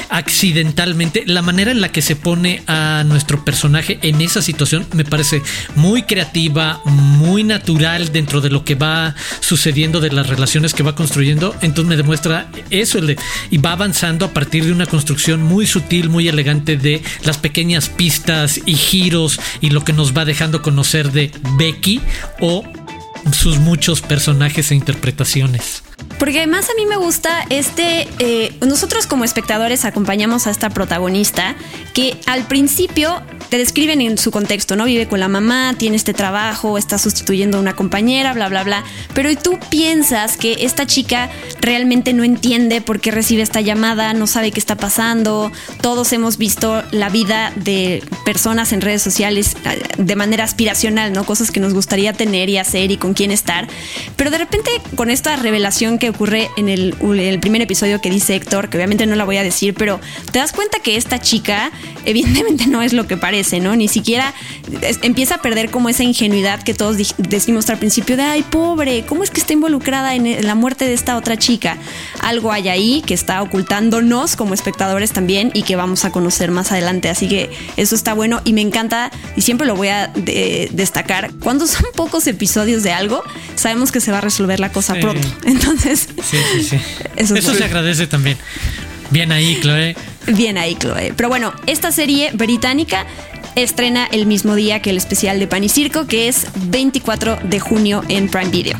accidentalmente. 0.08 1.24
La 1.26 1.42
manera 1.42 1.70
en 1.70 1.80
la 1.80 1.90
que 1.90 2.02
se 2.02 2.16
pone 2.16 2.62
a 2.66 3.04
nuestro 3.06 3.44
personaje 3.44 3.98
en 4.02 4.20
esa 4.20 4.42
situación 4.42 4.86
me 4.92 5.04
parece 5.04 5.42
muy 5.74 6.02
creativa, 6.02 6.80
muy 6.84 7.44
natural 7.44 8.12
dentro 8.12 8.40
de 8.40 8.50
lo 8.50 8.64
que 8.64 8.74
va 8.74 9.14
sucediendo, 9.40 10.00
de 10.00 10.10
las 10.10 10.28
relaciones 10.28 10.74
que 10.74 10.82
va 10.82 10.94
construyendo. 10.94 11.54
Entonces 11.62 11.88
me 11.88 11.96
demuestra 11.96 12.48
eso 12.70 12.98
y 13.50 13.58
va 13.58 13.72
avanzando 13.72 14.26
a 14.26 14.32
partir 14.32 14.64
de 14.64 14.72
una 14.72 14.86
construcción 14.86 15.42
muy 15.42 15.66
sutil, 15.66 16.08
muy 16.08 16.28
elegante 16.28 16.76
de 16.76 17.02
las 17.24 17.38
pequeñas 17.38 17.88
pistas 17.88 18.60
y 18.66 18.74
giros 18.74 19.40
y 19.60 19.70
lo 19.70 19.84
que 19.84 19.92
nos 19.92 20.16
va 20.16 20.24
dejando 20.24 20.62
conocer 20.62 21.12
de 21.12 21.30
Becky 21.58 22.00
o 22.40 22.64
sus 23.32 23.58
muchos 23.58 24.00
personajes 24.00 24.70
e 24.70 24.74
interpretaciones. 24.74 25.82
Porque 26.18 26.38
además 26.38 26.68
a 26.70 26.74
mí 26.74 26.86
me 26.86 26.96
gusta 26.96 27.44
este, 27.50 28.08
eh, 28.18 28.54
nosotros 28.60 29.06
como 29.06 29.24
espectadores 29.24 29.84
acompañamos 29.84 30.46
a 30.46 30.50
esta 30.50 30.70
protagonista 30.70 31.56
que 31.94 32.20
al 32.26 32.44
principio 32.44 33.22
te 33.52 33.58
describen 33.58 34.00
en 34.00 34.16
su 34.16 34.30
contexto, 34.30 34.76
¿no? 34.76 34.86
Vive 34.86 35.06
con 35.06 35.20
la 35.20 35.28
mamá, 35.28 35.74
tiene 35.76 35.96
este 35.96 36.14
trabajo, 36.14 36.78
está 36.78 36.96
sustituyendo 36.96 37.58
a 37.58 37.60
una 37.60 37.76
compañera, 37.76 38.32
bla, 38.32 38.48
bla, 38.48 38.64
bla. 38.64 38.82
Pero 39.12 39.28
tú 39.36 39.58
piensas 39.68 40.38
que 40.38 40.64
esta 40.64 40.86
chica 40.86 41.28
realmente 41.60 42.14
no 42.14 42.24
entiende 42.24 42.80
por 42.80 42.98
qué 42.98 43.10
recibe 43.10 43.42
esta 43.42 43.60
llamada, 43.60 44.14
no 44.14 44.26
sabe 44.26 44.52
qué 44.52 44.58
está 44.58 44.76
pasando. 44.76 45.52
Todos 45.82 46.14
hemos 46.14 46.38
visto 46.38 46.82
la 46.92 47.10
vida 47.10 47.52
de 47.56 48.02
personas 48.24 48.72
en 48.72 48.80
redes 48.80 49.02
sociales 49.02 49.54
eh, 49.66 49.82
de 49.98 50.16
manera 50.16 50.44
aspiracional, 50.44 51.12
¿no? 51.12 51.24
Cosas 51.26 51.50
que 51.50 51.60
nos 51.60 51.74
gustaría 51.74 52.14
tener 52.14 52.48
y 52.48 52.56
hacer 52.56 52.90
y 52.90 52.96
con 52.96 53.12
quién 53.12 53.30
estar. 53.30 53.68
Pero 54.16 54.30
de 54.30 54.38
repente 54.38 54.70
con 54.96 55.10
esta 55.10 55.36
revelación 55.36 55.98
que 55.98 56.08
ocurre 56.08 56.48
en 56.56 56.70
el, 56.70 56.94
primer 57.38 57.60
episodio 57.60 58.00
que 58.00 58.08
dice 58.08 58.34
Héctor, 58.34 58.70
que 58.70 58.78
obviamente 58.78 59.04
no 59.04 59.14
la 59.14 59.26
voy 59.26 59.36
a 59.36 59.42
decir, 59.42 59.74
pero 59.74 60.00
te 60.30 60.38
das 60.38 60.52
cuenta 60.54 60.78
que 60.78 60.96
esta 60.96 61.20
chica 61.20 61.70
evidentemente 62.06 62.66
no 62.66 62.80
es 62.80 62.94
lo 62.94 63.06
que 63.06 63.18
parece, 63.18 63.41
¿no? 63.60 63.76
Ni 63.76 63.88
siquiera 63.88 64.34
empieza 65.02 65.36
a 65.36 65.42
perder 65.42 65.70
como 65.70 65.88
esa 65.88 66.02
ingenuidad 66.02 66.62
que 66.62 66.74
todos 66.74 66.96
decimos 67.18 67.68
al 67.70 67.78
principio 67.78 68.16
de, 68.16 68.22
ay, 68.22 68.42
pobre, 68.42 69.04
¿cómo 69.06 69.22
es 69.22 69.30
que 69.30 69.40
está 69.40 69.52
involucrada 69.52 70.14
en 70.14 70.46
la 70.46 70.54
muerte 70.54 70.86
de 70.86 70.94
esta 70.94 71.16
otra 71.16 71.36
chica? 71.36 71.76
Algo 72.20 72.52
hay 72.52 72.68
ahí 72.68 73.02
que 73.06 73.14
está 73.14 73.42
ocultándonos 73.42 74.36
como 74.36 74.54
espectadores 74.54 75.12
también 75.12 75.50
y 75.54 75.62
que 75.62 75.76
vamos 75.76 76.04
a 76.04 76.12
conocer 76.12 76.50
más 76.50 76.72
adelante. 76.72 77.08
Así 77.08 77.28
que 77.28 77.50
eso 77.76 77.94
está 77.94 78.14
bueno 78.14 78.40
y 78.44 78.52
me 78.52 78.60
encanta 78.60 79.10
y 79.36 79.42
siempre 79.42 79.66
lo 79.66 79.76
voy 79.76 79.88
a 79.88 80.08
destacar. 80.08 81.32
Cuando 81.40 81.66
son 81.66 81.84
pocos 81.96 82.26
episodios 82.26 82.82
de 82.82 82.92
algo, 82.92 83.22
sabemos 83.56 83.92
que 83.92 84.00
se 84.00 84.12
va 84.12 84.18
a 84.18 84.22
resolver 84.22 84.60
la 84.60 84.72
cosa 84.72 84.94
pronto. 84.94 85.26
Entonces, 85.44 86.08
sí, 86.22 86.36
sí, 86.54 86.62
sí. 86.64 86.76
eso, 87.16 87.34
eso 87.34 87.54
se 87.54 87.64
agradece 87.64 88.06
también. 88.06 88.36
Bien 89.12 89.30
ahí, 89.30 89.58
Chloe. 89.60 89.94
Bien 90.26 90.56
ahí, 90.56 90.74
Chloe. 90.74 91.12
Pero 91.14 91.28
bueno, 91.28 91.52
esta 91.66 91.92
serie 91.92 92.30
británica 92.32 93.04
estrena 93.56 94.06
el 94.10 94.24
mismo 94.24 94.54
día 94.54 94.80
que 94.80 94.88
el 94.88 94.96
especial 94.96 95.38
de 95.38 95.46
Pan 95.46 95.62
y 95.62 95.68
Circo, 95.68 96.06
que 96.06 96.28
es 96.28 96.46
24 96.70 97.38
de 97.42 97.60
junio 97.60 98.02
en 98.08 98.30
Prime 98.30 98.50
Video. 98.50 98.78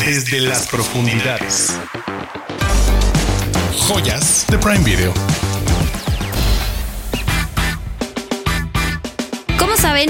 Desde 0.00 0.40
las 0.40 0.66
profundidades. 0.68 1.74
Joyas 3.76 4.46
de 4.48 4.56
Prime 4.56 4.82
Video. 4.82 5.12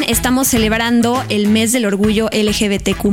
Estamos 0.02 0.48
celebrando 0.48 1.22
el 1.28 1.48
mes 1.48 1.72
del 1.72 1.86
orgullo 1.86 2.28
LGBTQ 2.32 3.04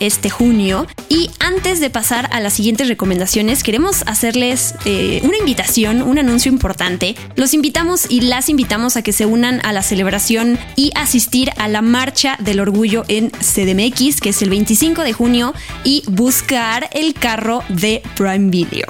este 0.00 0.30
junio. 0.30 0.86
Y 1.08 1.30
antes 1.38 1.80
de 1.80 1.90
pasar 1.90 2.28
a 2.32 2.40
las 2.40 2.54
siguientes 2.54 2.88
recomendaciones, 2.88 3.62
queremos 3.62 4.02
hacerles 4.06 4.74
eh, 4.84 5.20
una 5.24 5.36
invitación, 5.36 6.02
un 6.02 6.18
anuncio 6.18 6.50
importante. 6.50 7.14
Los 7.36 7.52
invitamos 7.52 8.06
y 8.08 8.22
las 8.22 8.48
invitamos 8.48 8.96
a 8.96 9.02
que 9.02 9.12
se 9.12 9.26
unan 9.26 9.60
a 9.64 9.72
la 9.72 9.82
celebración 9.82 10.58
y 10.76 10.92
asistir 10.94 11.50
a 11.56 11.68
la 11.68 11.82
Marcha 11.82 12.36
del 12.40 12.60
Orgullo 12.60 13.04
en 13.08 13.30
CDMX, 13.30 14.20
que 14.20 14.30
es 14.30 14.42
el 14.42 14.50
25 14.50 15.02
de 15.02 15.12
junio, 15.12 15.54
y 15.84 16.02
buscar 16.06 16.88
el 16.92 17.14
carro 17.14 17.62
de 17.68 18.02
Prime 18.16 18.50
Video. 18.50 18.86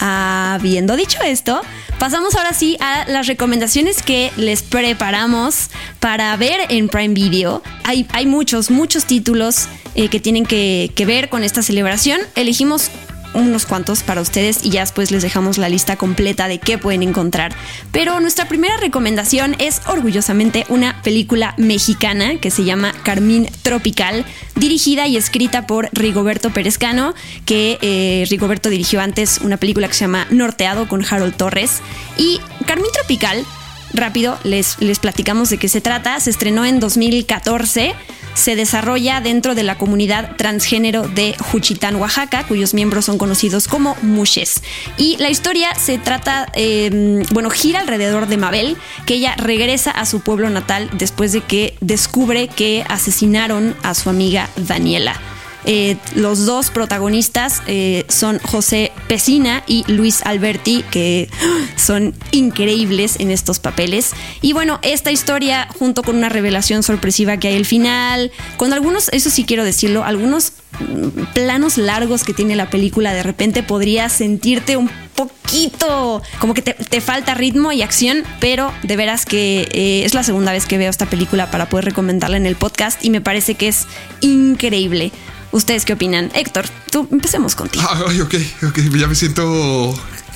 Habiendo 0.00 0.96
dicho 0.96 1.18
esto, 1.22 1.60
pasamos 1.98 2.34
ahora 2.36 2.52
sí 2.52 2.76
a 2.80 3.04
las 3.08 3.26
recomendaciones 3.26 4.02
que 4.02 4.30
les 4.36 4.62
preparamos 4.62 5.68
para 6.00 6.36
ver 6.36 6.60
en 6.68 6.88
Prime 6.88 7.14
Video. 7.14 7.62
Hay, 7.84 8.06
hay 8.12 8.26
muchos, 8.26 8.70
muchos 8.70 9.04
títulos 9.04 9.68
eh, 9.94 10.08
que 10.08 10.20
tienen 10.20 10.46
que, 10.46 10.92
que 10.94 11.06
ver 11.06 11.28
con 11.28 11.44
esta 11.44 11.62
celebración. 11.62 12.20
Elegimos 12.34 12.90
unos 13.34 13.66
cuantos 13.66 14.02
para 14.02 14.20
ustedes 14.20 14.64
y 14.64 14.70
ya 14.70 14.80
después 14.80 15.10
les 15.10 15.22
dejamos 15.22 15.58
la 15.58 15.68
lista 15.68 15.96
completa 15.96 16.48
de 16.48 16.58
qué 16.58 16.78
pueden 16.78 17.02
encontrar. 17.02 17.54
Pero 17.92 18.20
nuestra 18.20 18.48
primera 18.48 18.76
recomendación 18.76 19.56
es 19.58 19.80
orgullosamente 19.86 20.64
una 20.68 21.02
película 21.02 21.54
mexicana 21.56 22.36
que 22.40 22.50
se 22.50 22.64
llama 22.64 22.92
Carmín 23.02 23.48
Tropical, 23.62 24.24
dirigida 24.56 25.06
y 25.06 25.16
escrita 25.16 25.66
por 25.66 25.88
Rigoberto 25.92 26.50
Perezcano, 26.50 27.14
que 27.46 27.78
eh, 27.80 28.26
Rigoberto 28.28 28.68
dirigió 28.68 29.00
antes 29.00 29.38
una 29.42 29.56
película 29.56 29.88
que 29.88 29.94
se 29.94 30.00
llama 30.00 30.26
Norteado 30.30 30.88
con 30.88 31.04
Harold 31.04 31.36
Torres. 31.36 31.80
Y 32.16 32.40
Carmín 32.66 32.90
Tropical 32.92 33.44
rápido 33.92 34.38
les, 34.44 34.80
les 34.80 34.98
platicamos 34.98 35.50
de 35.50 35.58
qué 35.58 35.68
se 35.68 35.80
trata. 35.80 36.18
Se 36.20 36.30
estrenó 36.30 36.64
en 36.64 36.80
2014 36.80 37.94
se 38.38 38.54
desarrolla 38.54 39.20
dentro 39.20 39.56
de 39.56 39.64
la 39.64 39.76
comunidad 39.76 40.36
transgénero 40.36 41.08
de 41.08 41.34
Juchitán, 41.38 41.96
Oaxaca, 41.96 42.46
cuyos 42.46 42.72
miembros 42.72 43.04
son 43.04 43.18
conocidos 43.18 43.66
como 43.66 43.96
mushes. 44.02 44.62
Y 44.96 45.16
la 45.16 45.28
historia 45.28 45.74
se 45.74 45.98
trata, 45.98 46.46
em, 46.54 47.24
bueno, 47.32 47.50
gira 47.50 47.80
alrededor 47.80 48.28
de 48.28 48.36
Mabel, 48.36 48.76
que 49.06 49.14
ella 49.14 49.34
regresa 49.36 49.90
a 49.90 50.06
su 50.06 50.20
pueblo 50.20 50.48
natal 50.50 50.88
después 50.92 51.32
de 51.32 51.40
que 51.40 51.76
descubre 51.80 52.46
que 52.46 52.84
asesinaron 52.88 53.74
a 53.82 53.94
su 53.94 54.08
amiga 54.08 54.48
Daniela. 54.56 55.20
Eh, 55.64 55.96
los 56.14 56.46
dos 56.46 56.70
protagonistas 56.70 57.62
eh, 57.66 58.04
son 58.08 58.38
José 58.38 58.92
Pesina 59.08 59.64
y 59.66 59.84
Luis 59.90 60.22
Alberti, 60.24 60.84
que 60.90 61.28
son 61.76 62.14
increíbles 62.30 63.16
en 63.18 63.30
estos 63.30 63.58
papeles. 63.58 64.12
Y 64.40 64.52
bueno, 64.52 64.78
esta 64.82 65.10
historia, 65.10 65.68
junto 65.78 66.02
con 66.02 66.16
una 66.16 66.28
revelación 66.28 66.82
sorpresiva 66.82 67.36
que 67.36 67.48
hay 67.48 67.56
al 67.56 67.66
final, 67.66 68.30
con 68.56 68.72
algunos, 68.72 69.08
eso 69.10 69.30
sí 69.30 69.44
quiero 69.44 69.64
decirlo, 69.64 70.04
algunos 70.04 70.52
mm, 70.80 71.34
planos 71.34 71.76
largos 71.76 72.24
que 72.24 72.34
tiene 72.34 72.56
la 72.56 72.70
película, 72.70 73.12
de 73.12 73.22
repente 73.22 73.62
podrías 73.62 74.12
sentirte 74.12 74.76
un 74.76 74.88
poquito 75.18 76.22
como 76.38 76.54
que 76.54 76.62
te, 76.62 77.00
falta 77.00 77.34
ritmo 77.34 77.72
y 77.72 77.82
acción, 77.82 78.22
pero 78.38 78.72
de 78.84 78.96
veras 78.96 79.26
que 79.26 79.68
eh, 79.72 80.04
es 80.04 80.14
la 80.14 80.22
segunda 80.22 80.52
vez 80.52 80.66
que 80.66 80.78
veo 80.78 80.90
esta 80.90 81.06
película 81.06 81.50
para 81.50 81.68
poder 81.68 81.86
recomendarla 81.86 82.36
en 82.36 82.46
el 82.46 82.54
podcast 82.54 83.04
y 83.04 83.10
me 83.10 83.20
parece 83.20 83.54
que 83.54 83.68
es 83.68 83.86
increíble. 84.20 85.10
¿Ustedes 85.50 85.84
qué 85.84 85.94
opinan? 85.94 86.30
Héctor, 86.34 86.66
tú 86.90 87.08
empecemos 87.10 87.54
contigo. 87.54 87.86
Ay, 88.06 88.20
ok, 88.20 88.34
ok, 88.68 88.78
ya 88.96 89.06
me 89.06 89.14
siento 89.14 89.94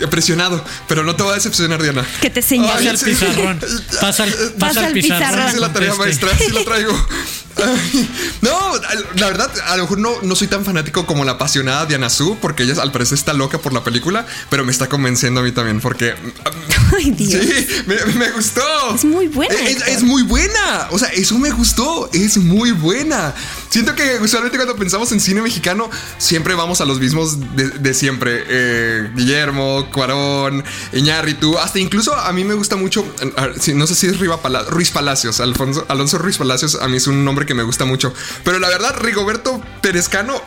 presionado, 0.09 0.65
pero 0.89 1.05
no 1.05 1.17
te 1.17 1.23
va 1.23 1.33
a 1.33 1.35
decepcionar, 1.35 1.83
Diana. 1.83 2.05
Que 2.21 2.31
te 2.31 2.43
señale. 2.43 2.73
Pasa 2.73 2.91
al 2.91 2.99
pizarrón. 2.99 3.61
Pasa 4.01 4.23
al, 4.25 4.33
pasa 4.59 4.87
al 4.87 4.93
pizarrón. 4.93 5.53
Sí, 5.53 5.61
la 5.61 5.73
tarea 5.73 5.95
maestra, 5.95 6.31
sí 6.39 6.51
la 6.53 6.65
traigo. 6.65 6.93
No, 8.43 8.73
la 9.17 9.27
verdad, 9.27 9.51
a 9.67 9.77
lo 9.77 9.85
mejor 9.85 9.99
no, 9.99 10.23
no 10.23 10.35
soy 10.35 10.49
tan 10.49 10.65
fanático 10.65 11.07
como 11.07 11.25
la 11.25 11.33
apasionada 11.33 11.87
Diana 11.87 12.11
Su, 12.11 12.37
porque 12.39 12.65
ella 12.65 12.83
al 12.83 12.91
parecer 12.91 13.17
está 13.17 13.33
loca 13.33 13.59
por 13.59 13.73
la 13.73 13.85
película, 13.85 14.27
pero 14.51 14.65
me 14.65 14.73
está 14.73 14.89
convenciendo 14.89 15.41
a 15.41 15.43
mí 15.45 15.53
también, 15.53 15.81
porque. 15.81 16.15
Ay, 16.97 17.11
Dios. 17.13 17.31
Sí, 17.31 17.67
me, 17.87 18.31
gustó. 18.31 18.63
Es 18.95 19.05
muy 19.05 19.29
buena. 19.29 19.55
Es, 19.55 20.03
muy 20.03 20.23
buena. 20.23 20.89
O 20.91 20.99
sea, 20.99 21.09
eso 21.09 21.39
me 21.39 21.51
gustó. 21.51 22.11
Es 22.13 22.37
muy 22.37 22.73
buena. 22.73 23.35
Siento 23.71 23.95
que 23.95 24.19
usualmente 24.21 24.59
cuando 24.59 24.77
pensamos 24.77 25.13
en 25.13 25.21
cine 25.21 25.41
mexicano, 25.41 25.89
siempre 26.19 26.55
vamos 26.55 26.81
a 26.81 26.85
los 26.85 27.01
mismos 27.01 27.39
de, 27.55 27.95
siempre. 27.95 28.45
Eh, 28.49 29.11
Guillermo, 29.15 29.89
Cuarón, 29.93 30.65
Iñárritu, 30.93 31.59
hasta 31.59 31.79
incluso 31.79 32.15
a 32.15 32.33
mí 32.33 32.45
me 32.45 32.55
gusta 32.55 32.77
mucho, 32.77 33.05
no 33.75 33.87
sé 33.87 33.95
si 33.95 34.07
es 34.07 34.19
Ruiz 34.19 34.91
Palacios, 34.91 35.41
Alfonso, 35.41 35.85
Alonso 35.89 36.19
Ruiz 36.19 36.39
Palacios, 36.39 36.77
a 36.81 36.89
mí 36.89 36.97
es 36.97 37.07
un 37.07 37.25
nombre 37.25 37.47
que 37.47 37.55
me 37.55 37.63
gusta 37.63 37.85
mucho. 37.85 38.13
Pero 38.45 38.59
la 38.59 38.69
verdad, 38.69 38.97
Rigoberto 38.99 39.63
Perezcano 39.81 40.41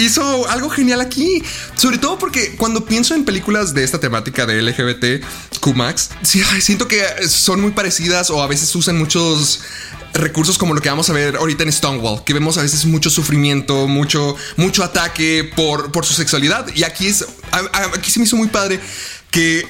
hizo 0.00 0.48
algo 0.48 0.70
genial 0.70 1.00
aquí. 1.00 1.42
Sobre 1.76 1.98
todo 1.98 2.18
porque 2.18 2.56
cuando 2.56 2.84
pienso 2.84 3.14
en 3.14 3.24
películas 3.24 3.74
de 3.74 3.84
esta 3.84 4.00
temática 4.00 4.46
de 4.46 4.62
LGBT, 4.62 5.24
QMAX, 5.60 6.10
sí, 6.22 6.42
siento 6.60 6.88
que 6.88 7.02
son 7.28 7.60
muy 7.60 7.72
parecidas 7.72 8.30
o 8.30 8.42
a 8.42 8.46
veces 8.46 8.74
usan 8.74 8.98
muchos 8.98 9.60
recursos 10.12 10.58
como 10.58 10.74
lo 10.74 10.80
que 10.80 10.88
vamos 10.88 11.08
a 11.10 11.12
ver 11.12 11.36
ahorita 11.36 11.62
en 11.62 11.72
Stonewall, 11.72 12.24
que 12.24 12.34
vemos 12.34 12.58
a 12.58 12.62
veces 12.62 12.84
mucho 12.84 13.10
sufrimiento, 13.10 13.86
mucho, 13.86 14.36
mucho 14.56 14.82
ataque 14.82 15.50
por, 15.54 15.92
por 15.92 16.04
su 16.04 16.14
sexualidad. 16.14 16.66
Y 16.74 16.84
aquí 16.84 17.06
es, 17.06 17.24
aquí 17.94 18.10
se 18.10 18.18
me 18.18 18.24
hizo 18.24 18.36
muy 18.36 18.48
padre 18.48 18.80
que 19.30 19.66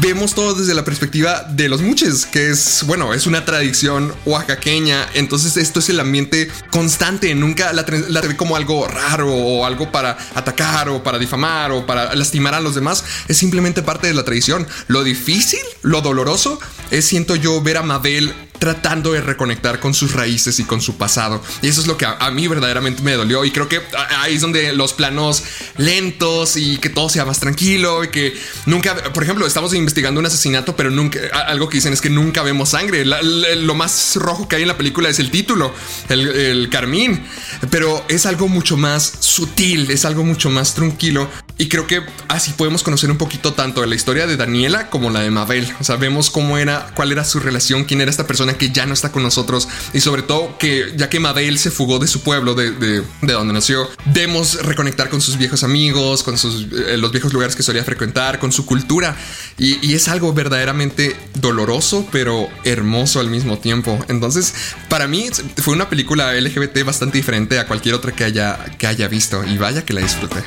vemos 0.00 0.34
todo 0.34 0.54
desde 0.54 0.74
la 0.74 0.84
perspectiva 0.84 1.46
de 1.50 1.68
los 1.68 1.82
muches, 1.82 2.26
que 2.26 2.50
es, 2.50 2.84
bueno, 2.86 3.14
es 3.14 3.26
una 3.26 3.44
tradición 3.44 4.14
oaxaqueña. 4.24 5.08
Entonces, 5.14 5.56
esto 5.56 5.80
es 5.80 5.88
el 5.88 6.00
ambiente 6.00 6.50
constante. 6.70 7.34
Nunca 7.34 7.72
la, 7.72 7.82
ve 7.82 8.36
como 8.36 8.56
algo 8.56 8.88
raro 8.88 9.32
o 9.32 9.66
algo 9.66 9.90
para 9.92 10.16
atacar 10.34 10.88
o 10.88 11.02
para 11.02 11.18
difamar 11.18 11.72
o 11.72 11.86
para 11.86 12.14
lastimar 12.14 12.54
a 12.54 12.60
los 12.60 12.74
demás. 12.74 13.04
Es 13.28 13.36
simplemente 13.36 13.82
parte 13.82 14.06
de 14.06 14.14
la 14.14 14.24
tradición. 14.24 14.66
Lo 14.88 15.04
difícil, 15.04 15.60
lo 15.82 16.00
doloroso, 16.00 16.58
es, 16.90 17.04
siento 17.04 17.36
yo, 17.36 17.60
ver 17.60 17.76
a 17.76 17.82
Mabel 17.82 18.34
tratando 18.64 19.12
de 19.12 19.20
reconectar 19.20 19.78
con 19.78 19.92
sus 19.92 20.14
raíces 20.14 20.58
y 20.58 20.64
con 20.64 20.80
su 20.80 20.96
pasado. 20.96 21.42
Y 21.60 21.68
eso 21.68 21.82
es 21.82 21.86
lo 21.86 21.98
que 21.98 22.06
a, 22.06 22.30
mí 22.30 22.48
verdaderamente 22.48 23.02
me 23.02 23.12
dolió. 23.12 23.44
Y 23.44 23.50
creo 23.50 23.68
que 23.68 23.82
ahí 24.20 24.36
es 24.36 24.40
donde 24.40 24.72
los 24.72 24.94
planos 24.94 25.42
lentos 25.76 26.56
y 26.56 26.78
que 26.78 26.88
todo 26.88 27.10
sea 27.10 27.26
más 27.26 27.40
tranquilo 27.40 28.04
y 28.04 28.08
que 28.08 28.34
nunca, 28.64 28.94
por 29.12 29.22
ejemplo, 29.22 29.46
estamos 29.46 29.74
investigando 29.74 30.18
un 30.18 30.24
asesinato, 30.24 30.74
pero 30.76 30.90
nunca, 30.90 31.18
algo 31.46 31.68
que 31.68 31.76
dicen 31.76 31.92
es 31.92 32.00
que 32.00 32.08
nunca 32.08 32.42
vemos 32.42 32.70
sangre. 32.70 33.04
lo 33.04 33.74
más 33.74 34.16
rojo 34.16 34.48
que 34.48 34.56
hay 34.56 34.62
en 34.62 34.68
la 34.68 34.78
película 34.78 35.10
es 35.10 35.18
el 35.18 35.30
título, 35.30 35.74
el, 36.08 36.26
el 36.26 36.70
carmín, 36.70 37.22
pero 37.70 38.02
es 38.08 38.24
algo 38.24 38.48
mucho 38.48 38.78
más 38.78 39.12
sutil, 39.20 39.90
es 39.90 40.06
algo 40.06 40.24
mucho 40.24 40.48
más 40.48 40.72
tranquilo. 40.72 41.28
Y 41.56 41.68
creo 41.68 41.86
que 41.86 42.02
así 42.28 42.52
podemos 42.52 42.82
conocer 42.82 43.10
un 43.10 43.16
poquito 43.18 43.52
tanto 43.52 43.80
de 43.80 43.86
la 43.86 43.94
historia 43.94 44.26
de 44.26 44.36
Daniela 44.36 44.90
como 44.90 45.10
la 45.10 45.20
de 45.20 45.30
Mabel. 45.30 45.72
O 45.78 45.84
sea, 45.84 45.96
vemos 45.96 46.30
cómo 46.30 46.58
era, 46.58 46.90
cuál 46.94 47.12
era 47.12 47.24
su 47.24 47.38
relación, 47.38 47.84
quién 47.84 48.00
era 48.00 48.10
esta 48.10 48.26
persona 48.26 48.53
que 48.56 48.70
ya 48.70 48.86
no 48.86 48.94
está 48.94 49.12
con 49.12 49.22
nosotros 49.22 49.68
y 49.92 50.00
sobre 50.00 50.22
todo 50.22 50.56
que 50.58 50.92
ya 50.96 51.08
que 51.08 51.20
Mabel 51.20 51.58
se 51.58 51.70
fugó 51.70 51.98
de 51.98 52.06
su 52.06 52.22
pueblo, 52.22 52.54
de, 52.54 52.72
de, 52.72 53.02
donde 53.20 53.52
nació, 53.52 53.88
debemos 54.06 54.62
reconectar 54.62 55.08
con 55.08 55.20
sus 55.20 55.36
viejos 55.36 55.64
amigos, 55.64 56.22
con 56.22 56.38
sus, 56.38 56.66
eh, 56.72 56.96
los 56.96 57.12
viejos 57.12 57.32
lugares 57.32 57.56
que 57.56 57.62
solía 57.62 57.84
frecuentar, 57.84 58.38
con 58.38 58.52
su 58.52 58.66
cultura 58.66 59.16
y, 59.58 59.84
y, 59.86 59.94
es 59.94 60.08
algo 60.08 60.32
verdaderamente 60.32 61.16
doloroso 61.34 62.06
pero 62.10 62.48
hermoso 62.64 63.20
al 63.20 63.30
mismo 63.30 63.58
tiempo. 63.58 63.98
Entonces, 64.08 64.54
para 64.88 65.06
mí 65.06 65.28
fue 65.58 65.74
una 65.74 65.88
película 65.88 66.34
LGBT 66.34 66.84
bastante 66.84 67.18
diferente 67.18 67.58
a 67.58 67.66
cualquier 67.66 67.94
otra 67.94 68.12
que 68.12 68.24
haya, 68.24 68.64
que 68.78 68.86
haya 68.86 69.08
visto 69.08 69.44
y 69.44 69.58
vaya 69.58 69.84
que 69.84 69.92
la 69.92 70.00
disfruté. 70.00 70.42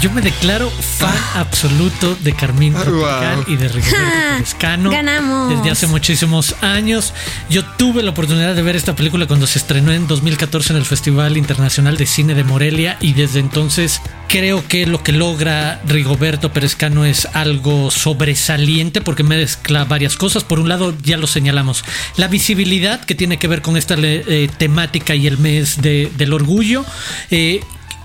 Yo 0.00 0.10
me 0.12 0.20
declaro 0.22 0.70
fan 0.70 1.12
Ah. 1.34 1.40
absoluto 1.40 2.16
de 2.22 2.32
Carmín 2.32 2.72
Tropical 2.72 3.44
y 3.48 3.56
de 3.56 3.68
Rigoberto 3.68 3.96
Pérez 4.36 4.56
Ganamos. 4.92 5.50
Desde 5.56 5.70
hace 5.70 5.86
muchísimos 5.88 6.54
años. 6.62 7.12
Yo 7.50 7.64
tuve 7.64 8.02
la 8.04 8.10
oportunidad 8.12 8.54
de 8.54 8.62
ver 8.62 8.76
esta 8.76 8.94
película 8.94 9.26
cuando 9.26 9.46
se 9.48 9.58
estrenó 9.58 9.92
en 9.92 10.06
2014 10.06 10.72
en 10.72 10.78
el 10.78 10.84
Festival 10.84 11.36
Internacional 11.36 11.96
de 11.96 12.06
Cine 12.06 12.34
de 12.34 12.44
Morelia 12.44 12.96
y 13.00 13.12
desde 13.14 13.40
entonces 13.40 14.00
creo 14.28 14.66
que 14.68 14.86
lo 14.86 15.02
que 15.02 15.12
logra 15.12 15.80
Rigoberto 15.86 16.52
Perezcano 16.52 17.04
es 17.04 17.26
algo 17.34 17.90
sobresaliente 17.90 19.00
porque 19.00 19.24
mezcla 19.24 19.84
varias 19.84 20.16
cosas. 20.16 20.44
Por 20.44 20.60
un 20.60 20.68
lado, 20.68 20.94
ya 21.02 21.16
lo 21.16 21.26
señalamos, 21.26 21.84
la 22.16 22.28
visibilidad 22.28 23.04
que 23.04 23.14
tiene 23.16 23.38
que 23.38 23.48
ver 23.48 23.62
con 23.62 23.76
esta 23.76 23.96
eh, 23.98 24.48
temática 24.58 25.14
y 25.16 25.26
el 25.26 25.38
mes 25.38 25.82
de, 25.82 26.10
del 26.16 26.32
orgullo. 26.32 26.84
Eh, 27.30 27.60